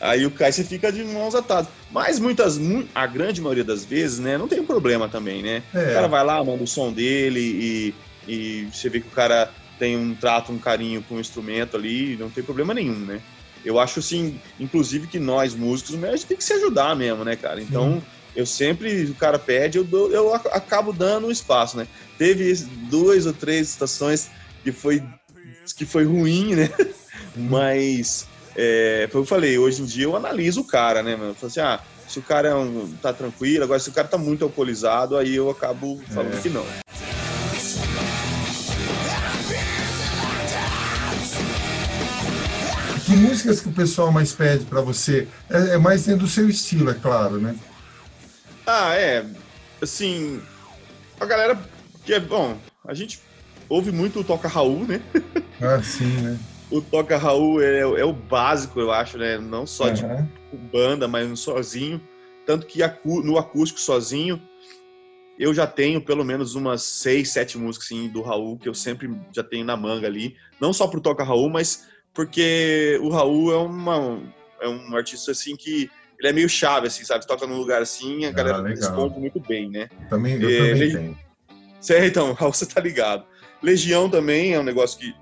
Aí 0.00 0.24
o 0.24 0.30
Kai 0.30 0.50
você 0.50 0.64
fica 0.64 0.90
de 0.90 1.04
mãos 1.04 1.34
atadas. 1.34 1.68
Mas 1.92 2.18
muitas, 2.18 2.58
a 2.94 3.06
grande 3.06 3.40
maioria 3.40 3.64
das 3.64 3.84
vezes, 3.84 4.18
né, 4.18 4.38
não 4.38 4.48
tem 4.48 4.62
problema 4.62 5.08
também, 5.08 5.42
né? 5.42 5.62
É. 5.74 5.90
O 5.90 5.94
cara 5.94 6.08
vai 6.08 6.24
lá, 6.24 6.42
manda 6.42 6.62
o 6.62 6.66
som 6.66 6.92
dele 6.92 7.40
e 7.40 7.94
e 8.26 8.68
você 8.72 8.88
vê 8.88 9.00
que 9.00 9.08
o 9.08 9.12
cara 9.12 9.52
tem 9.78 9.96
um 9.96 10.14
trato, 10.14 10.52
um 10.52 10.58
carinho 10.58 11.02
com 11.02 11.14
o 11.14 11.20
instrumento 11.20 11.76
ali, 11.76 12.16
não 12.16 12.30
tem 12.30 12.44
problema 12.44 12.74
nenhum, 12.74 12.98
né? 12.98 13.20
Eu 13.64 13.78
acho 13.78 13.98
assim, 14.00 14.38
inclusive 14.58 15.06
que 15.06 15.18
nós 15.18 15.54
músicos, 15.54 16.02
a 16.02 16.10
gente 16.10 16.26
tem 16.26 16.36
que 16.36 16.44
se 16.44 16.52
ajudar 16.54 16.94
mesmo, 16.96 17.24
né, 17.24 17.36
cara? 17.36 17.60
Então, 17.60 17.94
Sim. 17.94 18.02
eu 18.36 18.46
sempre, 18.46 19.04
o 19.04 19.14
cara 19.14 19.38
pede, 19.38 19.78
eu, 19.78 19.84
dou, 19.84 20.10
eu 20.10 20.34
acabo 20.34 20.92
dando 20.92 21.26
um 21.26 21.30
espaço, 21.30 21.76
né? 21.76 21.86
Teve 22.18 22.52
duas 22.90 23.26
ou 23.26 23.32
três 23.32 23.68
estações 23.68 24.30
que 24.62 24.72
foi, 24.72 25.02
que 25.76 25.84
foi 25.84 26.04
ruim, 26.04 26.54
né? 26.54 26.70
Mas, 27.36 28.26
é, 28.56 29.08
foi 29.10 29.20
o 29.20 29.24
que 29.24 29.32
eu 29.32 29.36
falei, 29.36 29.58
hoje 29.58 29.82
em 29.82 29.86
dia 29.86 30.04
eu 30.04 30.16
analiso 30.16 30.60
o 30.60 30.66
cara, 30.66 31.02
né, 31.02 31.16
mano? 31.16 31.30
Eu 31.30 31.34
falo 31.34 31.46
assim, 31.46 31.60
ah, 31.60 31.80
se 32.06 32.18
o 32.18 32.22
cara 32.22 32.48
é 32.48 32.54
um, 32.54 32.92
tá 32.96 33.12
tranquilo, 33.12 33.64
agora 33.64 33.78
se 33.78 33.88
o 33.88 33.92
cara 33.92 34.08
tá 34.08 34.18
muito 34.18 34.44
alcoolizado, 34.44 35.16
aí 35.16 35.34
eu 35.34 35.48
acabo 35.48 36.02
falando 36.08 36.36
é. 36.36 36.40
que 36.40 36.48
não. 36.48 36.66
Que 43.10 43.16
músicas 43.16 43.60
que 43.60 43.68
o 43.68 43.72
pessoal 43.72 44.12
mais 44.12 44.32
pede 44.32 44.64
para 44.66 44.80
você? 44.80 45.26
É, 45.50 45.74
é, 45.74 45.78
mais 45.78 46.04
dentro 46.04 46.20
do 46.20 46.28
seu 46.28 46.48
estilo, 46.48 46.90
é 46.90 46.94
claro, 46.94 47.40
né? 47.40 47.56
Ah, 48.64 48.94
é. 48.94 49.26
Assim, 49.82 50.40
a 51.18 51.26
galera 51.26 51.60
que 52.04 52.14
é 52.14 52.20
bom, 52.20 52.56
a 52.86 52.94
gente 52.94 53.20
ouve 53.68 53.90
muito 53.90 54.20
o 54.20 54.24
Toca 54.24 54.46
Raul, 54.46 54.86
né? 54.86 55.02
Ah, 55.60 55.82
sim, 55.82 56.06
né? 56.22 56.38
o 56.70 56.80
Toca 56.80 57.18
Raul 57.18 57.60
é, 57.60 57.80
é, 57.80 58.04
o 58.04 58.14
básico, 58.14 58.80
eu 58.80 58.92
acho, 58.92 59.18
né? 59.18 59.36
Não 59.38 59.66
só 59.66 59.88
uhum. 59.88 59.92
de 59.92 60.56
banda, 60.72 61.08
mas 61.08 61.40
sozinho. 61.40 62.00
Tanto 62.46 62.64
que 62.64 62.78
no 63.04 63.36
acústico 63.36 63.78
sozinho, 63.78 64.40
eu 65.38 65.52
já 65.52 65.66
tenho 65.66 66.00
pelo 66.00 66.24
menos 66.24 66.54
umas 66.54 66.82
seis, 66.82 67.30
sete 67.30 67.58
músicas 67.58 67.88
assim, 67.88 68.08
do 68.08 68.22
Raul 68.22 68.56
que 68.56 68.68
eu 68.68 68.74
sempre 68.74 69.10
já 69.34 69.42
tenho 69.42 69.66
na 69.66 69.76
manga 69.76 70.06
ali. 70.06 70.36
Não 70.60 70.72
só 70.72 70.86
pro 70.86 71.00
Toca 71.00 71.24
Raul, 71.24 71.50
mas 71.50 71.86
porque 72.12 72.98
o 73.02 73.08
Raul 73.08 73.52
é, 73.52 73.56
uma, 73.56 74.22
é 74.60 74.68
um 74.68 74.96
artista 74.96 75.32
assim 75.32 75.56
que 75.56 75.90
ele 76.18 76.28
é 76.28 76.32
meio 76.32 76.48
chave, 76.48 76.86
assim, 76.86 77.04
sabe? 77.04 77.26
Toca 77.26 77.46
num 77.46 77.56
lugar 77.56 77.80
assim, 77.80 78.26
a 78.26 78.28
ah, 78.28 78.32
galera 78.32 78.68
responde 78.68 79.18
muito 79.18 79.40
bem, 79.40 79.70
né? 79.70 79.88
Também, 80.08 80.40
eu 80.40 80.50
é, 80.50 80.58
também 80.58 80.74
Le... 80.74 80.92
tenho. 80.92 81.18
Certo, 81.80 82.06
então, 82.06 82.32
Raul, 82.38 82.52
você 82.52 82.66
tá 82.66 82.80
ligado. 82.80 83.24
Legião 83.62 84.08
também 84.08 84.52
é 84.52 84.60
um 84.60 84.64
negócio 84.64 84.98
que 84.98 85.14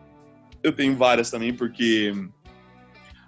eu 0.62 0.72
tenho 0.72 0.96
várias 0.96 1.30
também, 1.30 1.54
porque 1.54 2.12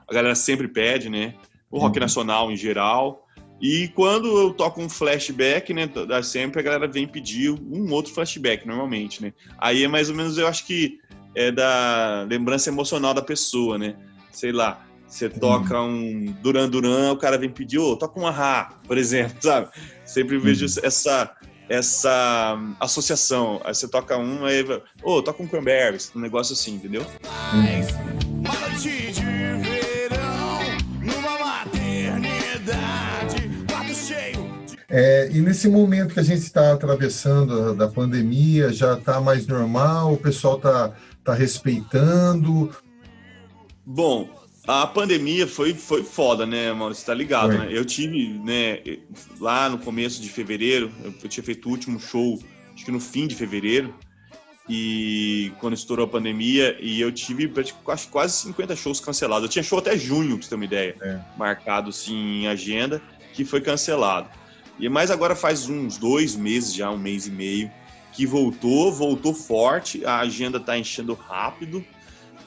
a 0.09 0.13
galera 0.13 0.35
sempre 0.35 0.67
pede, 0.67 1.09
né? 1.09 1.35
O 1.71 1.79
rock 1.79 1.97
uhum. 1.97 2.03
nacional 2.03 2.51
em 2.51 2.57
geral. 2.57 3.27
E 3.61 3.89
quando 3.89 4.27
eu 4.27 4.53
toco 4.53 4.81
um 4.81 4.89
flashback, 4.89 5.73
né? 5.73 5.89
Sempre 6.25 6.61
a 6.61 6.63
galera 6.63 6.89
vem 6.89 7.07
pedir 7.07 7.51
um 7.51 7.93
outro 7.93 8.13
flashback, 8.13 8.67
normalmente, 8.67 9.23
né? 9.23 9.33
Aí 9.59 9.85
é 9.85 9.89
mais 9.89 10.09
ou 10.09 10.17
menos, 10.17 10.39
eu 10.39 10.49
acho 10.49 10.67
que 10.67 10.99
é 11.35 11.51
da 11.51 12.27
lembrança 12.29 12.71
emocional 12.71 13.15
da 13.15 13.23
pessoa, 13.23 13.79
né? 13.79 13.97
Sei 14.31 14.53
lá, 14.53 14.85
você 15.07 15.29
toca 15.29 15.81
um 15.83 16.27
Duran 16.41 16.69
Duran, 16.69 17.13
o 17.13 17.17
cara 17.17 17.37
vem 17.37 17.51
pedir, 17.51 17.79
ô, 17.79 17.93
oh, 17.93 17.97
toca 17.97 18.19
um 18.21 18.27
Ahá, 18.27 18.75
por 18.87 18.97
exemplo, 18.97 19.37
sabe? 19.43 19.69
Sempre 20.05 20.39
vejo 20.39 20.65
essa 20.83 21.35
essa 21.69 22.59
associação. 22.81 23.61
Aí 23.65 23.73
você 23.73 23.87
toca 23.87 24.17
um, 24.17 24.45
aí, 24.45 24.65
ô, 24.65 24.83
oh, 25.05 25.23
toca 25.23 25.41
um 25.41 25.47
Cranberries, 25.47 26.11
um 26.17 26.21
negócio 26.21 26.53
assim, 26.53 26.75
entendeu? 26.75 27.07
É, 34.89 35.31
e 35.33 35.41
nesse 35.41 35.69
momento 35.69 36.15
que 36.15 36.19
a 36.19 36.25
gente 36.25 36.43
está 36.43 36.73
atravessando 36.73 37.73
da 37.77 37.87
pandemia, 37.87 38.73
já 38.73 38.95
está 38.95 39.21
mais 39.21 39.47
normal, 39.47 40.15
o 40.15 40.17
pessoal 40.17 40.57
está 40.57 40.93
tá 41.25 41.35
respeitando? 41.35 42.75
Bom, 43.85 44.29
a 44.67 44.87
pandemia 44.87 45.47
foi, 45.47 45.75
foi 45.75 46.05
foda, 46.05 46.47
né, 46.47 46.73
Maurício? 46.73 47.03
Você 47.03 47.07
tá 47.07 47.15
ligado, 47.15 47.59
né? 47.59 47.69
Eu 47.71 47.85
tive, 47.85 48.29
né, 48.45 48.81
lá 49.41 49.69
no 49.69 49.79
começo 49.79 50.21
de 50.21 50.29
fevereiro, 50.29 50.91
eu, 51.03 51.29
tinha 51.29 51.43
feito 51.43 51.67
o 51.67 51.71
último 51.71 51.99
show, 51.99 52.39
acho 52.75 52.85
que 52.85 52.91
no 52.91 53.01
fim 53.01 53.27
de 53.27 53.35
fevereiro, 53.35 53.95
e 54.69 55.51
quando 55.59 55.75
estourou 55.75 56.05
a 56.05 56.09
pandemia, 56.09 56.77
e 56.81 57.01
eu 57.01 57.11
tive 57.11 57.53
quase, 57.83 58.07
quase 58.07 58.35
50 58.43 58.77
shows 58.77 59.01
cancelados. 59.01 59.45
Eu 59.45 59.51
tinha 59.51 59.63
show 59.63 59.79
até 59.79 59.97
junho, 59.99 60.37
pra 60.37 60.45
você 60.45 60.51
ter 60.51 60.55
uma 60.55 60.65
ideia, 60.65 60.97
é. 61.03 61.19
marcado, 61.37 61.91
assim, 61.91 62.43
em 62.43 62.47
agenda, 62.47 63.03
que 63.33 63.45
foi 63.45 63.61
cancelado. 63.61 64.29
E 64.79 64.89
mais 64.89 65.11
agora 65.11 65.35
faz 65.35 65.69
uns 65.69 65.99
dois 65.99 66.37
meses 66.37 66.73
já, 66.73 66.91
um 66.91 66.97
mês 66.97 67.27
e 67.27 67.31
meio, 67.31 67.71
que 68.13 68.27
voltou, 68.27 68.93
voltou 68.93 69.35
forte, 69.35 70.05
a 70.05 70.19
agenda 70.19 70.59
está 70.59 70.79
enchendo 70.79 71.15
rápido. 71.15 71.85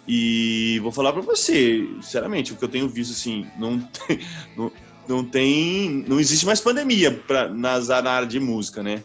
E 0.08 0.80
vou 0.84 0.92
falar 0.92 1.14
para 1.14 1.22
você, 1.22 1.88
sinceramente, 2.02 2.52
o 2.52 2.58
que 2.58 2.64
eu 2.64 2.70
tenho 2.70 2.90
visto 2.90 3.12
assim, 3.12 3.48
não 3.58 3.80
tem, 3.80 4.20
não, 4.58 4.72
não 5.08 5.24
tem, 5.24 6.04
não 6.08 6.20
existe 6.20 6.46
mais 6.46 6.60
pandemia 6.60 7.12
pra, 7.12 7.48
nas, 7.48 7.88
na 7.88 8.12
área 8.12 8.28
de 8.28 8.40
música, 8.40 8.84
né? 8.84 9.04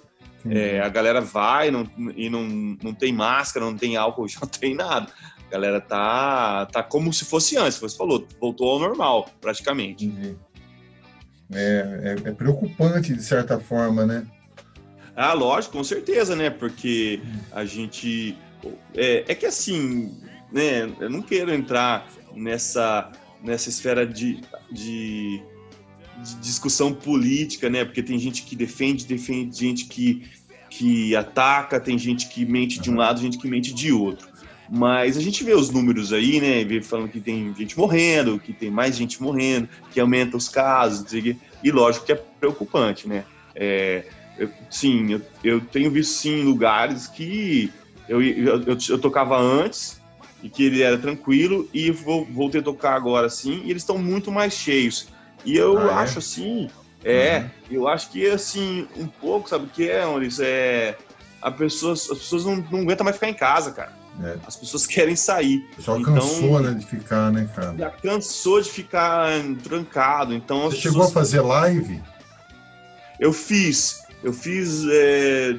É, 0.48 0.80
a 0.80 0.88
galera 0.88 1.20
vai 1.20 1.70
não, 1.70 1.88
e 2.16 2.30
não, 2.30 2.42
não 2.82 2.94
tem 2.94 3.12
máscara, 3.12 3.64
não 3.66 3.76
tem 3.76 3.96
álcool, 3.96 4.26
não 4.40 4.48
tem 4.48 4.74
nada. 4.74 5.12
A 5.46 5.50
galera 5.50 5.80
tá, 5.80 6.66
tá 6.66 6.82
como 6.82 7.12
se 7.12 7.24
fosse 7.24 7.56
antes, 7.56 7.78
você 7.78 7.96
falou, 7.96 8.26
voltou 8.40 8.70
ao 8.70 8.78
normal, 8.78 9.30
praticamente. 9.40 10.36
É, 11.50 12.16
é, 12.24 12.28
é, 12.28 12.32
preocupante 12.32 13.14
de 13.14 13.22
certa 13.22 13.58
forma, 13.58 14.04
né? 14.04 14.26
Ah, 15.20 15.32
lógico, 15.32 15.76
com 15.76 15.82
certeza, 15.82 16.36
né? 16.36 16.48
Porque 16.48 17.20
a 17.50 17.64
gente. 17.64 18.36
É, 18.94 19.24
é 19.26 19.34
que 19.34 19.46
assim, 19.46 20.16
né? 20.52 20.88
Eu 21.00 21.10
não 21.10 21.20
quero 21.22 21.52
entrar 21.52 22.08
nessa, 22.36 23.10
nessa 23.42 23.68
esfera 23.68 24.06
de, 24.06 24.40
de, 24.70 25.42
de, 26.22 26.36
discussão 26.40 26.94
política, 26.94 27.68
né? 27.68 27.84
Porque 27.84 28.00
tem 28.00 28.16
gente 28.16 28.44
que 28.44 28.54
defende, 28.54 29.04
defende 29.06 29.58
gente 29.58 29.86
que, 29.86 30.24
que 30.70 31.16
ataca, 31.16 31.80
tem 31.80 31.98
gente 31.98 32.28
que 32.28 32.46
mente 32.46 32.78
de 32.80 32.88
um 32.88 32.94
lado, 32.94 33.20
gente 33.20 33.38
que 33.38 33.48
mente 33.48 33.74
de 33.74 33.90
outro. 33.90 34.28
Mas 34.70 35.16
a 35.16 35.20
gente 35.20 35.42
vê 35.42 35.52
os 35.52 35.68
números 35.68 36.12
aí, 36.12 36.40
né? 36.40 36.62
Vê 36.62 36.80
falando 36.80 37.10
que 37.10 37.18
tem 37.18 37.52
gente 37.58 37.76
morrendo, 37.76 38.38
que 38.38 38.52
tem 38.52 38.70
mais 38.70 38.96
gente 38.96 39.20
morrendo, 39.20 39.68
que 39.90 39.98
aumenta 39.98 40.36
os 40.36 40.48
casos, 40.48 41.12
e 41.12 41.72
lógico 41.72 42.06
que 42.06 42.12
é 42.12 42.22
preocupante, 42.38 43.08
né? 43.08 43.24
É, 43.56 44.04
eu, 44.38 44.50
sim, 44.70 45.12
eu, 45.12 45.22
eu, 45.42 45.60
tenho 45.60 45.90
visto 45.90 46.12
sim 46.12 46.42
lugares 46.42 47.06
que 47.06 47.72
eu, 48.08 48.22
eu, 48.22 48.62
eu, 48.64 48.98
tocava 48.98 49.38
antes 49.38 50.00
e 50.42 50.48
que 50.48 50.64
ele 50.64 50.82
era 50.82 50.96
tranquilo 50.96 51.68
e 51.74 51.90
vou, 51.90 52.24
voltei 52.24 52.60
a 52.60 52.64
tocar 52.64 52.94
agora 52.94 53.28
sim 53.28 53.62
e 53.64 53.70
eles 53.70 53.82
estão 53.82 53.98
muito 53.98 54.30
mais 54.30 54.52
cheios. 54.54 55.08
E 55.44 55.56
eu 55.56 55.78
ah, 55.78 55.90
é? 55.90 55.94
acho 55.94 56.18
assim, 56.18 56.70
é, 57.04 57.38
uhum. 57.38 57.48
eu 57.70 57.88
acho 57.88 58.10
que 58.10 58.26
assim, 58.28 58.86
um 58.96 59.06
pouco, 59.06 59.48
sabe 59.48 59.66
o 59.66 59.68
que 59.68 59.88
é, 59.88 60.04
Maurício? 60.04 60.44
É, 60.44 60.96
a 61.40 61.50
pessoa, 61.50 61.92
as 61.92 62.06
pessoas 62.06 62.44
não, 62.44 62.56
não 62.56 62.80
aguentam 62.80 63.04
mais 63.04 63.16
ficar 63.16 63.28
em 63.28 63.34
casa, 63.34 63.72
cara. 63.72 63.92
É. 64.22 64.36
As 64.46 64.56
pessoas 64.56 64.86
querem 64.86 65.14
sair. 65.14 65.68
Só 65.78 65.96
então, 65.96 66.14
cansou, 66.14 66.60
né, 66.60 66.72
de 66.72 66.84
ficar, 66.84 67.30
né, 67.30 67.48
cara? 67.54 67.74
Já 67.78 67.90
cansou 67.90 68.60
de 68.60 68.68
ficar 68.68 69.28
trancado. 69.62 70.34
Então, 70.34 70.70
Você 70.70 70.78
chegou 70.78 71.04
a 71.04 71.08
fazer 71.08 71.40
live? 71.40 72.02
Eu 73.20 73.32
fiz. 73.32 74.02
Eu 74.22 74.32
fiz 74.32 74.84
é, 74.90 75.56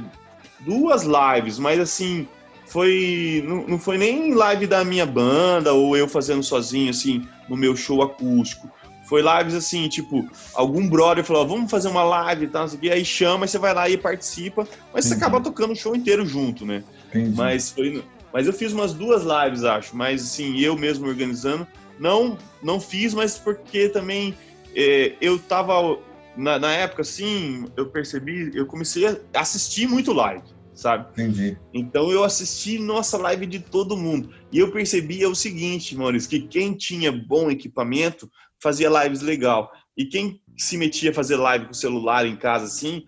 duas 0.61 1.03
lives, 1.03 1.57
mas 1.57 1.79
assim, 1.79 2.27
foi. 2.65 3.43
Não, 3.47 3.67
não 3.67 3.79
foi 3.79 3.97
nem 3.97 4.33
live 4.33 4.67
da 4.67 4.83
minha 4.83 5.05
banda 5.05 5.73
ou 5.73 5.97
eu 5.97 6.07
fazendo 6.07 6.43
sozinho, 6.43 6.89
assim, 6.89 7.27
no 7.47 7.57
meu 7.57 7.75
show 7.75 8.01
acústico. 8.01 8.69
Foi 9.09 9.23
lives 9.23 9.55
assim, 9.55 9.89
tipo, 9.89 10.29
algum 10.53 10.87
brother 10.87 11.23
falou, 11.23 11.47
vamos 11.47 11.71
fazer 11.71 11.87
uma 11.87 12.03
live 12.03 12.45
e 12.45 12.47
tal, 12.47 12.67
e 12.79 12.91
aí 12.91 13.03
chama, 13.03 13.47
você 13.47 13.57
vai 13.57 13.73
lá 13.73 13.89
e 13.89 13.97
participa, 13.97 14.67
mas 14.93 15.05
você 15.05 15.15
acaba 15.15 15.41
tocando 15.41 15.71
o 15.71 15.75
show 15.75 15.95
inteiro 15.95 16.23
junto, 16.27 16.63
né? 16.63 16.83
Entendi. 17.07 17.35
Mas 17.35 17.71
foi. 17.71 18.03
Mas 18.31 18.45
eu 18.45 18.53
fiz 18.53 18.71
umas 18.71 18.93
duas 18.93 19.23
lives, 19.23 19.63
acho, 19.63 19.95
mas 19.95 20.21
assim, 20.21 20.59
eu 20.59 20.77
mesmo 20.77 21.07
organizando. 21.07 21.65
Não, 21.97 22.37
não 22.61 22.79
fiz, 22.79 23.15
mas 23.15 23.35
porque 23.35 23.89
também 23.89 24.35
é, 24.75 25.13
eu 25.19 25.39
tava. 25.39 25.97
Na, 26.37 26.59
na 26.59 26.71
época, 26.71 27.01
assim, 27.01 27.65
eu 27.75 27.89
percebi, 27.89 28.51
eu 28.55 28.65
comecei 28.65 29.07
a 29.07 29.17
assistir 29.33 29.87
muito 29.87 30.13
live 30.13 30.43
sabe? 30.79 31.09
Entendi. 31.11 31.57
Então 31.73 32.09
eu 32.09 32.23
assisti 32.23 32.79
nossa 32.79 33.17
live 33.17 33.45
de 33.45 33.59
todo 33.59 33.97
mundo 33.97 34.31
e 34.49 34.59
eu 34.59 34.71
percebia 34.71 35.29
o 35.29 35.35
seguinte, 35.35 35.95
Maurício, 35.95 36.29
que 36.29 36.39
quem 36.39 36.73
tinha 36.73 37.11
bom 37.11 37.51
equipamento 37.51 38.31
fazia 38.61 38.89
lives 39.03 39.21
legal. 39.21 39.71
E 39.97 40.05
quem 40.05 40.41
se 40.57 40.77
metia 40.77 41.11
a 41.11 41.13
fazer 41.13 41.35
live 41.35 41.65
com 41.65 41.71
o 41.71 41.75
celular 41.75 42.25
em 42.25 42.35
casa 42.35 42.65
assim, 42.65 43.03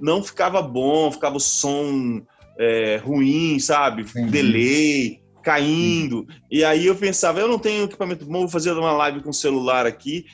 não 0.00 0.22
ficava 0.22 0.62
bom, 0.62 1.12
ficava 1.12 1.36
o 1.36 1.40
som 1.40 2.22
é, 2.58 2.96
ruim, 2.96 3.58
sabe? 3.58 4.02
Entendi. 4.02 4.30
Delay, 4.30 5.22
caindo. 5.42 6.22
Entendi. 6.22 6.42
E 6.50 6.64
aí 6.64 6.86
eu 6.86 6.96
pensava, 6.96 7.40
eu 7.40 7.48
não 7.48 7.58
tenho 7.58 7.84
equipamento 7.84 8.24
bom, 8.24 8.40
vou 8.40 8.48
fazer 8.48 8.72
uma 8.72 8.92
live 8.92 9.22
com 9.22 9.30
o 9.30 9.34
celular 9.34 9.86
aqui, 9.86 10.24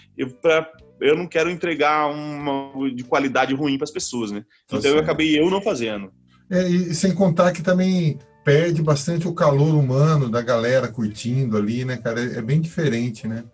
pra, 0.40 0.70
eu 1.00 1.16
não 1.16 1.26
quero 1.26 1.50
entregar 1.50 2.08
uma 2.08 2.70
de 2.94 3.04
qualidade 3.04 3.54
ruim 3.54 3.76
para 3.76 3.84
as 3.84 3.90
pessoas, 3.90 4.30
né? 4.30 4.44
Tá 4.68 4.76
então 4.76 4.90
eu 4.90 4.98
acabei 4.98 5.38
eu 5.38 5.50
não 5.50 5.60
fazendo. 5.60 6.12
É, 6.50 6.68
e 6.68 6.94
sem 6.94 7.14
contar 7.14 7.52
que 7.52 7.62
também 7.62 8.18
perde 8.44 8.80
bastante 8.80 9.26
o 9.26 9.34
calor 9.34 9.74
humano 9.74 10.28
da 10.28 10.40
galera 10.40 10.88
curtindo 10.88 11.56
ali, 11.56 11.84
né, 11.84 11.96
cara? 11.96 12.20
É, 12.20 12.38
é 12.38 12.42
bem 12.42 12.60
diferente, 12.60 13.26
né? 13.26 13.44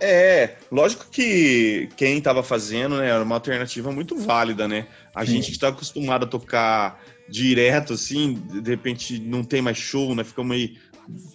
É, 0.00 0.56
lógico 0.70 1.06
que 1.08 1.88
quem 1.96 2.18
estava 2.18 2.42
fazendo 2.42 2.96
né, 2.96 3.08
era 3.08 3.22
uma 3.22 3.36
alternativa 3.36 3.92
muito 3.92 4.16
válida, 4.16 4.66
né? 4.66 4.88
A 5.14 5.24
Sim. 5.24 5.34
gente 5.34 5.46
que 5.46 5.52
está 5.52 5.68
acostumado 5.68 6.24
a 6.24 6.28
tocar 6.28 7.00
direto, 7.28 7.92
assim, 7.92 8.34
de 8.34 8.68
repente 8.68 9.20
não 9.20 9.44
tem 9.44 9.62
mais 9.62 9.78
show, 9.78 10.12
né? 10.12 10.24
Ficamos 10.24 10.56
aí 10.56 10.76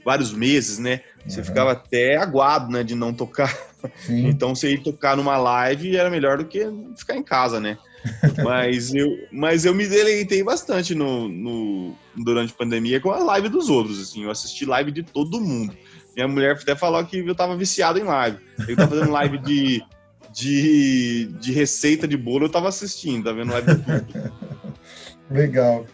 vários 0.03 0.33
meses, 0.33 0.79
né? 0.79 0.99
Você 1.25 1.39
uhum. 1.39 1.45
ficava 1.45 1.71
até 1.71 2.17
aguado, 2.17 2.69
né, 2.69 2.83
de 2.83 2.93
não 2.93 3.13
tocar. 3.13 3.57
Sim. 3.97 4.27
Então, 4.27 4.55
você 4.55 4.73
ir 4.73 4.83
tocar 4.83 5.15
numa 5.15 5.37
live 5.37 5.95
era 5.95 6.09
melhor 6.09 6.37
do 6.37 6.45
que 6.45 6.65
ficar 6.95 7.15
em 7.15 7.23
casa, 7.23 7.59
né? 7.59 7.77
mas, 8.43 8.93
eu, 8.93 9.09
mas 9.31 9.65
eu 9.65 9.73
me 9.73 9.87
deleitei 9.87 10.43
bastante 10.43 10.95
no, 10.95 11.27
no, 11.27 11.95
durante 12.15 12.53
a 12.53 12.57
pandemia 12.57 12.99
com 12.99 13.11
a 13.11 13.19
live 13.19 13.49
dos 13.49 13.69
outros, 13.69 13.99
assim. 13.99 14.23
Eu 14.23 14.31
assisti 14.31 14.65
live 14.65 14.91
de 14.91 15.03
todo 15.03 15.41
mundo. 15.41 15.75
Minha 16.15 16.27
mulher 16.27 16.55
até 16.55 16.75
falou 16.75 17.03
que 17.05 17.17
eu 17.17 17.35
tava 17.35 17.55
viciado 17.55 17.99
em 17.99 18.03
live. 18.03 18.37
Eu 18.67 18.75
tava 18.75 18.89
fazendo 18.89 19.11
live 19.11 19.37
de, 19.39 19.83
de, 20.33 21.25
de 21.39 21.51
receita 21.51 22.07
de 22.07 22.17
bolo, 22.17 22.45
eu 22.45 22.49
tava 22.49 22.69
assistindo, 22.69 23.25
tá 23.25 23.31
vendo 23.31 23.51
live 23.51 23.75
de 23.75 23.83
tudo. 23.83 24.33
Legal. 25.29 25.85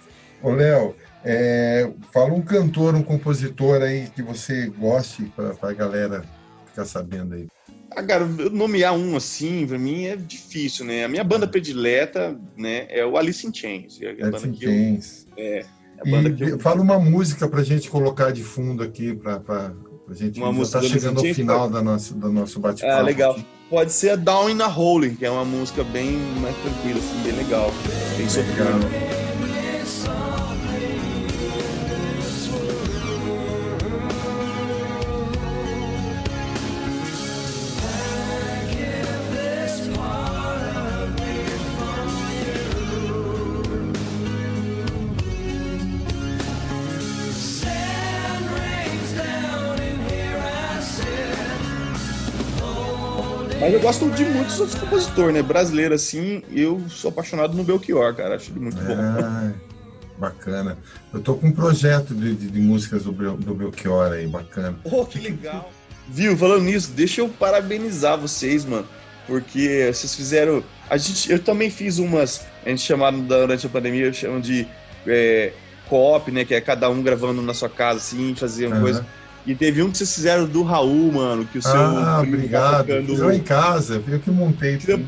Ô, 0.42 0.52
Léo, 0.52 0.96
é, 1.26 1.92
fala 2.12 2.34
um 2.34 2.42
cantor, 2.42 2.96
um 2.96 3.04
compositor 3.04 3.82
aí 3.82 4.08
que 4.14 4.22
você 4.22 4.68
goste 4.68 5.32
para 5.36 5.70
a 5.70 5.74
galera 5.74 6.24
ficar 6.74 6.86
sabendo 6.86 7.36
aí. 7.36 7.48
Ah, 7.92 8.02
cara, 8.02 8.26
nomear 8.26 8.94
um 8.94 9.16
assim, 9.16 9.68
pra 9.68 9.78
mim 9.78 10.06
é 10.06 10.16
difícil, 10.16 10.84
né? 10.84 11.06
A 11.06 11.08
minha 11.08 11.24
banda 11.24 11.48
predileta, 11.48 12.36
né, 12.58 12.88
é 12.90 13.06
o 13.06 13.16
Alice 13.16 13.46
in 13.46 13.54
Chains. 13.54 14.02
É 14.02 14.24
a 14.24 14.28
Alice 14.28 14.48
in 14.48 14.60
Chains. 14.60 15.28
Eu, 15.38 15.44
é, 15.44 15.66
a 16.00 16.10
banda 16.10 16.30
e 16.30 16.34
que 16.34 16.44
eu... 16.44 16.60
Fala 16.60 16.82
uma 16.82 17.00
música 17.00 17.48
pra 17.48 17.64
gente 17.64 17.90
colocar 17.90 18.32
de 18.32 18.44
fundo 18.44 18.82
aqui, 18.82 19.14
pra, 19.14 19.40
pra, 19.40 19.74
a 20.10 20.14
gente 20.14 20.40
uma 20.40 20.52
música 20.52 20.82
tá 20.82 20.88
chegando 20.88 21.20
ao 21.20 21.34
final 21.34 21.70
da 21.70 21.84
nossa, 21.84 22.14
do 22.16 22.32
nosso 22.32 22.60
bate-papo. 22.60 22.94
Ah, 22.94 23.02
legal. 23.02 23.34
Aqui. 23.34 23.46
Pode 23.70 23.92
ser 23.92 24.18
Down 24.18 24.50
in 24.50 24.62
a 24.62 24.68
Hole, 24.68 25.16
que 25.16 25.26
é 25.26 25.30
uma 25.30 25.46
música 25.46 25.84
bem 25.84 26.18
mais 26.42 26.56
tranquila, 26.58 27.00
assim, 27.00 27.24
bem 27.24 27.32
legal. 27.34 27.72
Bem 28.18 28.30
sofrida. 28.30 29.23
Muitos 54.44 54.60
outros 54.60 54.80
compositores, 54.80 55.34
né? 55.34 55.42
Brasileiro, 55.42 55.94
assim, 55.94 56.44
eu 56.52 56.82
sou 56.90 57.10
apaixonado 57.10 57.56
no 57.56 57.64
Belchior, 57.64 58.14
cara. 58.14 58.36
Acho 58.36 58.52
ele 58.52 58.60
muito 58.60 58.78
bom. 58.78 58.94
É, 58.94 59.54
bacana. 60.18 60.78
Eu 61.14 61.22
tô 61.22 61.36
com 61.36 61.48
um 61.48 61.52
projeto 61.52 62.14
de, 62.14 62.36
de, 62.36 62.48
de 62.50 62.62
músicas 62.62 63.04
do, 63.04 63.12
do 63.12 63.56
Belchior 63.56 64.12
aí, 64.12 64.28
bacana. 64.28 64.76
Oh, 64.84 65.06
que 65.06 65.20
legal. 65.20 65.72
Viu, 66.10 66.38
falando 66.38 66.64
nisso, 66.64 66.92
deixa 66.92 67.22
eu 67.22 67.30
parabenizar 67.30 68.18
vocês, 68.18 68.66
mano. 68.66 68.88
Porque 69.26 69.90
vocês 69.94 70.14
fizeram. 70.14 70.62
A 70.90 70.98
gente, 70.98 71.32
eu 71.32 71.40
também 71.40 71.70
fiz 71.70 71.98
umas. 71.98 72.46
A 72.66 72.70
gente 72.70 72.82
chamava 72.82 73.18
durante 73.18 73.66
a 73.66 73.70
pandemia, 73.70 74.06
eu 74.06 74.14
chamo 74.14 74.42
de 74.42 74.68
é, 75.08 75.54
co-op, 75.88 76.30
né? 76.30 76.44
Que 76.44 76.54
é 76.54 76.60
cada 76.60 76.90
um 76.90 77.02
gravando 77.02 77.42
na 77.42 77.54
sua 77.54 77.70
casa, 77.70 78.00
assim, 78.00 78.36
fazendo 78.36 78.76
uhum. 78.76 78.82
coisa. 78.82 79.06
E 79.46 79.54
teve 79.54 79.82
um 79.82 79.92
que 79.92 79.98
vocês 79.98 80.14
fizeram 80.14 80.46
do 80.46 80.64
Raul, 80.64 81.12
mano, 81.12 81.46
que 81.46 81.58
o 81.58 81.62
seu 81.62 81.72
ah, 81.72 81.86
primo 81.86 82.06
tá 82.06 82.22
obrigado. 82.22 82.88
tá 82.88 82.94
tocando. 82.96 83.24
Eu 83.24 83.32
em 83.32 83.40
casa, 83.40 84.04
eu 84.08 84.20
que 84.20 84.32
montei. 84.32 84.78
Que 84.78 84.86
seu, 84.86 85.00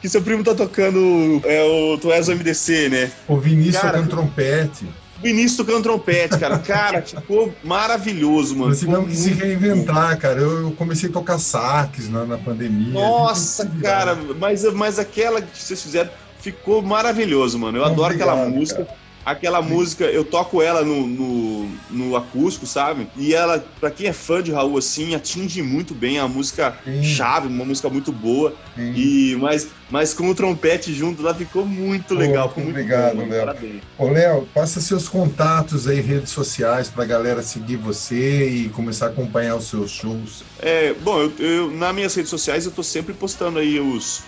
que 0.00 0.08
seu, 0.08 0.22
primo 0.22 0.44
tá 0.44 0.54
tocando 0.54 1.40
é, 1.44 1.64
o 1.64 1.98
Tu 1.98 2.12
és 2.12 2.28
o 2.28 2.32
MDC, 2.32 2.88
né? 2.88 3.10
O 3.26 3.38
Vinícius 3.38 3.78
cara, 3.78 3.98
tocando 3.98 4.10
trompete. 4.10 4.86
Vinícius 5.20 5.56
tocando 5.56 5.82
trompete, 5.82 6.38
cara. 6.38 6.58
Cara, 6.58 7.02
ficou 7.06 7.52
maravilhoso, 7.64 8.54
mano. 8.54 8.68
Nós 8.68 8.78
tivemos 8.78 9.08
que 9.08 9.16
se 9.16 9.30
reinventar, 9.30 10.16
cara. 10.18 10.40
Eu, 10.40 10.72
comecei 10.72 11.08
a 11.08 11.12
tocar 11.12 11.38
sax 11.38 12.08
na, 12.08 12.24
na 12.24 12.38
pandemia. 12.38 12.92
Nossa, 12.92 13.68
cara, 13.82 14.16
mas, 14.38 14.64
mas 14.74 14.98
aquela 15.00 15.42
que 15.42 15.58
vocês 15.58 15.82
fizeram 15.82 16.10
ficou 16.38 16.82
maravilhoso, 16.82 17.58
mano. 17.58 17.78
Eu 17.78 17.84
adoro 17.84 18.14
aquela 18.14 18.48
música. 18.48 18.84
Cara 18.84 19.01
aquela 19.24 19.62
música, 19.62 20.04
eu 20.04 20.24
toco 20.24 20.60
ela 20.62 20.84
no, 20.84 21.06
no, 21.06 21.68
no, 21.90 22.16
acústico, 22.16 22.66
sabe? 22.66 23.06
E 23.16 23.34
ela, 23.34 23.64
pra 23.80 23.90
quem 23.90 24.08
é 24.08 24.12
fã 24.12 24.42
de 24.42 24.52
Raul, 24.52 24.78
assim, 24.78 25.14
atinge 25.14 25.62
muito 25.62 25.94
bem 25.94 26.18
a 26.18 26.28
música 26.28 26.76
Sim. 26.84 27.02
chave, 27.02 27.48
uma 27.48 27.64
música 27.64 27.88
muito 27.88 28.12
boa. 28.12 28.54
Sim. 28.74 28.92
E, 28.94 29.36
mas, 29.40 29.68
mas 29.90 30.12
com 30.14 30.28
o 30.28 30.34
trompete 30.34 30.92
junto 30.92 31.22
lá 31.22 31.34
ficou 31.34 31.64
muito 31.64 32.14
legal. 32.14 32.52
muito 32.56 32.70
obrigado, 32.70 33.24
Léo. 33.26 33.80
Ô, 33.98 34.08
Léo, 34.08 34.48
passa 34.54 34.80
seus 34.80 35.08
contatos 35.08 35.86
aí, 35.86 36.00
redes 36.00 36.30
sociais, 36.30 36.88
pra 36.88 37.04
galera 37.04 37.42
seguir 37.42 37.76
você 37.76 38.48
e 38.48 38.68
começar 38.70 39.06
a 39.06 39.08
acompanhar 39.10 39.56
os 39.56 39.68
seus 39.68 39.90
shows. 39.90 40.42
É, 40.60 40.94
bom, 40.94 41.20
eu, 41.20 41.32
eu 41.38 41.70
nas 41.70 41.94
minhas 41.94 42.14
redes 42.14 42.30
sociais 42.30 42.66
eu 42.66 42.72
tô 42.72 42.82
sempre 42.82 43.12
postando 43.14 43.58
aí 43.58 43.78
os 43.78 44.22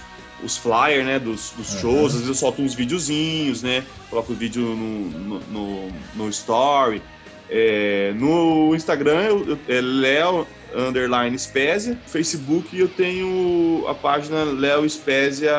os 0.45 0.57
flyers, 0.57 1.05
né, 1.05 1.19
dos, 1.19 1.51
dos 1.57 1.75
uhum. 1.75 1.81
shows, 1.81 2.07
às 2.07 2.13
vezes 2.13 2.29
eu 2.29 2.35
solto 2.35 2.63
uns 2.63 2.75
videozinhos, 2.75 3.63
né, 3.63 3.85
coloco 4.11 4.33
o 4.33 4.37
vídeo 4.37 4.63
no, 4.63 5.41
no, 5.41 5.93
no 6.15 6.29
story. 6.29 7.03
É, 7.51 8.15
no 8.17 8.75
Instagram 8.75 9.21
eu, 9.21 9.59
é 9.69 9.81
Léo 9.81 10.47
underline 10.75 11.39
Spezia, 11.39 11.97
Facebook 12.07 12.77
eu 12.77 12.89
tenho 12.89 13.85
a 13.87 13.95
página 13.95 14.45
Léo 14.45 14.89
Spezia 14.89 15.55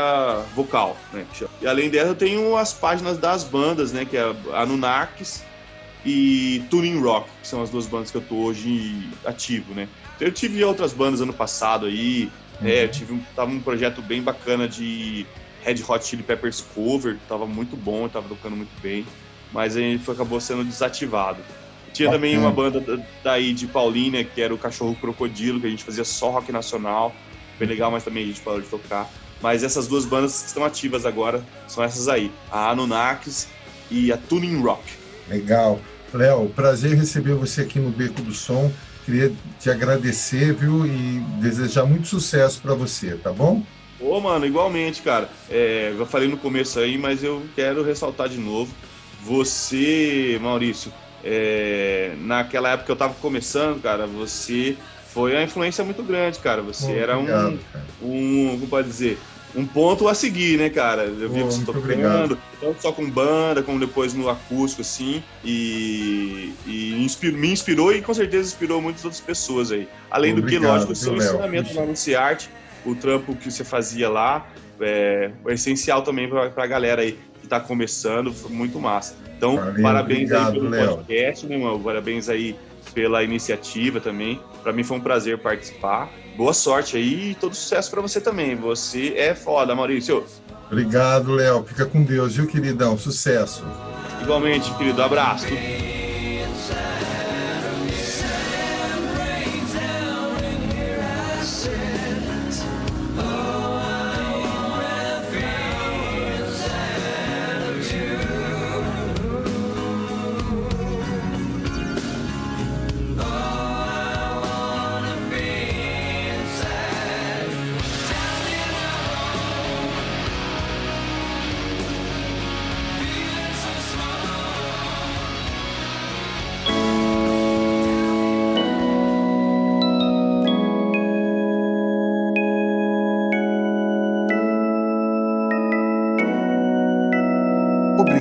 Vocal, 0.55 0.97
né, 1.13 1.25
E 1.61 1.67
além 1.67 1.89
dela 1.89 2.09
eu 2.09 2.15
tenho 2.15 2.57
as 2.57 2.73
páginas 2.73 3.17
das 3.17 3.43
bandas, 3.43 3.93
né, 3.93 4.03
que 4.03 4.17
é 4.17 4.35
Anunnakis 4.53 5.43
e 6.03 6.63
Tuning 6.69 6.99
Rock, 6.99 7.29
que 7.41 7.47
são 7.47 7.61
as 7.61 7.69
duas 7.69 7.85
bandas 7.85 8.11
que 8.11 8.17
eu 8.17 8.21
tô 8.21 8.35
hoje 8.35 9.07
ativo, 9.23 9.73
né. 9.73 9.87
Eu 10.19 10.31
tive 10.31 10.63
outras 10.63 10.93
bandas 10.93 11.21
ano 11.21 11.33
passado 11.33 11.85
aí, 11.85 12.31
uhum. 12.61 12.67
É, 12.67 12.83
eu 12.83 12.89
tive 12.89 13.13
um, 13.13 13.19
tava 13.35 13.51
um 13.51 13.59
projeto 13.59 14.01
bem 14.01 14.21
bacana 14.21 14.67
de 14.67 15.25
Red 15.61 15.83
Hot 15.87 16.05
Chili 16.05 16.23
Peppers 16.23 16.61
cover, 16.61 17.17
tava 17.27 17.45
muito 17.45 17.75
bom, 17.75 18.07
tava 18.07 18.27
tocando 18.29 18.55
muito 18.55 18.81
bem, 18.81 19.05
mas 19.51 19.75
aí 19.75 19.97
foi, 19.97 20.13
acabou 20.13 20.39
sendo 20.39 20.63
desativado. 20.63 21.41
Tinha 21.91 22.11
também 22.11 22.37
uma 22.37 22.51
banda 22.51 22.83
daí 23.23 23.53
de 23.53 23.67
Paulínia, 23.67 24.23
que 24.23 24.41
era 24.41 24.53
o 24.53 24.57
Cachorro 24.57 24.95
Crocodilo, 24.95 25.61
que 25.61 25.67
a 25.67 25.69
gente 25.69 25.83
fazia 25.83 26.03
só 26.03 26.29
rock 26.29 26.51
nacional, 26.51 27.15
bem 27.57 27.69
legal, 27.69 27.89
mas 27.89 28.03
também 28.03 28.23
a 28.23 28.27
gente 28.27 28.41
parou 28.41 28.59
de 28.59 28.67
tocar. 28.67 29.09
Mas 29.41 29.63
essas 29.63 29.87
duas 29.87 30.05
bandas 30.05 30.41
que 30.41 30.47
estão 30.47 30.65
ativas 30.65 31.05
agora 31.05 31.41
são 31.67 31.81
essas 31.83 32.09
aí, 32.09 32.31
a 32.51 32.71
Anunnakis 32.71 33.47
e 33.89 34.11
a 34.11 34.17
Tuning 34.17 34.61
Rock. 34.61 34.83
Legal. 35.29 35.79
Léo, 36.13 36.49
prazer 36.49 36.97
receber 36.97 37.33
você 37.33 37.61
aqui 37.61 37.79
no 37.79 37.91
Beco 37.91 38.21
do 38.21 38.33
Som. 38.33 38.71
Queria 39.05 39.31
te 39.59 39.69
agradecer, 39.69 40.51
viu, 40.53 40.85
e 40.85 41.19
desejar 41.39 41.85
muito 41.85 42.07
sucesso 42.07 42.59
para 42.59 42.73
você, 42.73 43.15
tá 43.15 43.31
bom? 43.31 43.61
Ô, 43.99 44.19
mano, 44.19 44.45
igualmente, 44.45 45.01
cara. 45.03 45.29
É, 45.49 45.93
eu 45.95 46.05
falei 46.07 46.27
no 46.27 46.37
começo 46.37 46.79
aí, 46.79 46.97
mas 46.97 47.23
eu 47.23 47.45
quero 47.55 47.83
ressaltar 47.83 48.27
de 48.27 48.39
novo. 48.39 48.73
Você, 49.21 50.39
Maurício, 50.41 50.91
é, 51.23 52.15
naquela 52.19 52.69
época 52.69 52.85
que 52.85 52.91
eu 52.91 52.95
tava 52.95 53.13
começando, 53.15 53.81
cara, 53.81 54.05
você 54.07 54.75
foi 55.07 55.33
uma 55.33 55.43
influência 55.43 55.83
muito 55.83 56.03
grande, 56.03 56.39
cara. 56.39 56.61
Você 56.61 56.91
era 56.93 57.17
obrigado, 57.17 57.53
um, 57.53 57.57
cara. 57.71 57.85
um, 58.01 58.49
como 58.51 58.67
pode 58.67 58.87
dizer, 58.87 59.19
um 59.53 59.65
ponto 59.65 60.07
a 60.07 60.13
seguir, 60.13 60.57
né, 60.57 60.69
cara? 60.69 61.03
Eu 61.03 61.29
vi 61.29 61.41
você 61.43 61.63
tocando, 61.63 62.37
tanto 62.59 62.81
só 62.81 62.91
com 62.91 63.09
banda, 63.09 63.63
como 63.63 63.79
depois 63.79 64.13
no 64.13 64.29
acústico, 64.29 64.81
assim, 64.81 65.23
e, 65.43 66.53
e 66.65 67.03
inspirou, 67.03 67.39
me 67.39 67.51
inspirou 67.51 67.93
e 67.93 68.01
com 68.01 68.13
certeza 68.13 68.49
inspirou 68.49 68.81
muitas 68.81 69.03
outras 69.05 69.21
pessoas 69.21 69.71
aí. 69.71 69.87
Além 70.11 70.33
obrigado, 70.33 70.51
do 70.51 70.59
que, 70.59 70.67
lógico, 70.67 70.91
o 70.91 70.95
seu 70.95 71.15
ensinamento 71.15 71.73
no 71.73 71.95
Ciarte, 71.95 72.49
o 72.85 72.95
trampo 72.95 73.35
que 73.35 73.49
você 73.49 73.63
fazia 73.63 74.09
lá, 74.09 74.45
é, 74.79 75.31
é 75.47 75.53
essencial 75.53 76.01
também 76.01 76.27
pra, 76.29 76.49
pra 76.49 76.67
galera 76.67 77.01
aí 77.01 77.17
que 77.41 77.47
tá 77.47 77.59
começando, 77.59 78.33
foi 78.33 78.51
muito 78.51 78.79
massa. 78.79 79.15
Então, 79.37 79.55
Valeu, 79.55 79.81
parabéns 79.81 80.31
obrigado, 80.31 80.53
aí 80.53 80.59
pelo 80.59 80.69
Léo. 80.69 80.97
podcast, 80.97 81.45
meu 81.45 81.57
irmão, 81.57 81.81
parabéns 81.81 82.29
aí 82.29 82.55
pela 82.93 83.23
iniciativa 83.23 83.99
também. 83.99 84.39
Para 84.63 84.73
mim 84.73 84.83
foi 84.83 84.97
um 84.97 85.01
prazer 85.01 85.37
participar. 85.37 86.09
Boa 86.35 86.53
sorte 86.53 86.97
aí 86.97 87.31
e 87.31 87.35
todo 87.35 87.55
sucesso 87.55 87.89
para 87.89 88.01
você 88.01 88.19
também. 88.19 88.55
Você 88.55 89.13
é 89.15 89.33
foda, 89.33 89.73
Maurício. 89.73 90.25
Obrigado, 90.69 91.31
Léo. 91.31 91.63
Fica 91.63 91.85
com 91.85 92.03
Deus, 92.03 92.35
viu, 92.35 92.47
queridão? 92.47 92.97
Sucesso. 92.97 93.63
Igualmente, 94.21 94.73
querido. 94.75 95.01
Abraço. 95.01 95.45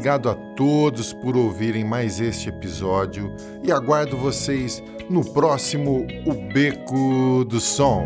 Obrigado 0.04 0.28
a 0.28 0.34
todos 0.34 1.14
por 1.14 1.34
ouvirem 1.34 1.82
mais 1.82 2.20
este 2.20 2.50
episódio 2.50 3.34
e 3.62 3.72
aguardo 3.72 4.18
vocês 4.18 4.82
no 5.08 5.24
próximo 5.24 6.06
O 6.26 6.52
Beco 6.52 7.42
do 7.46 7.58
Som. 7.58 8.04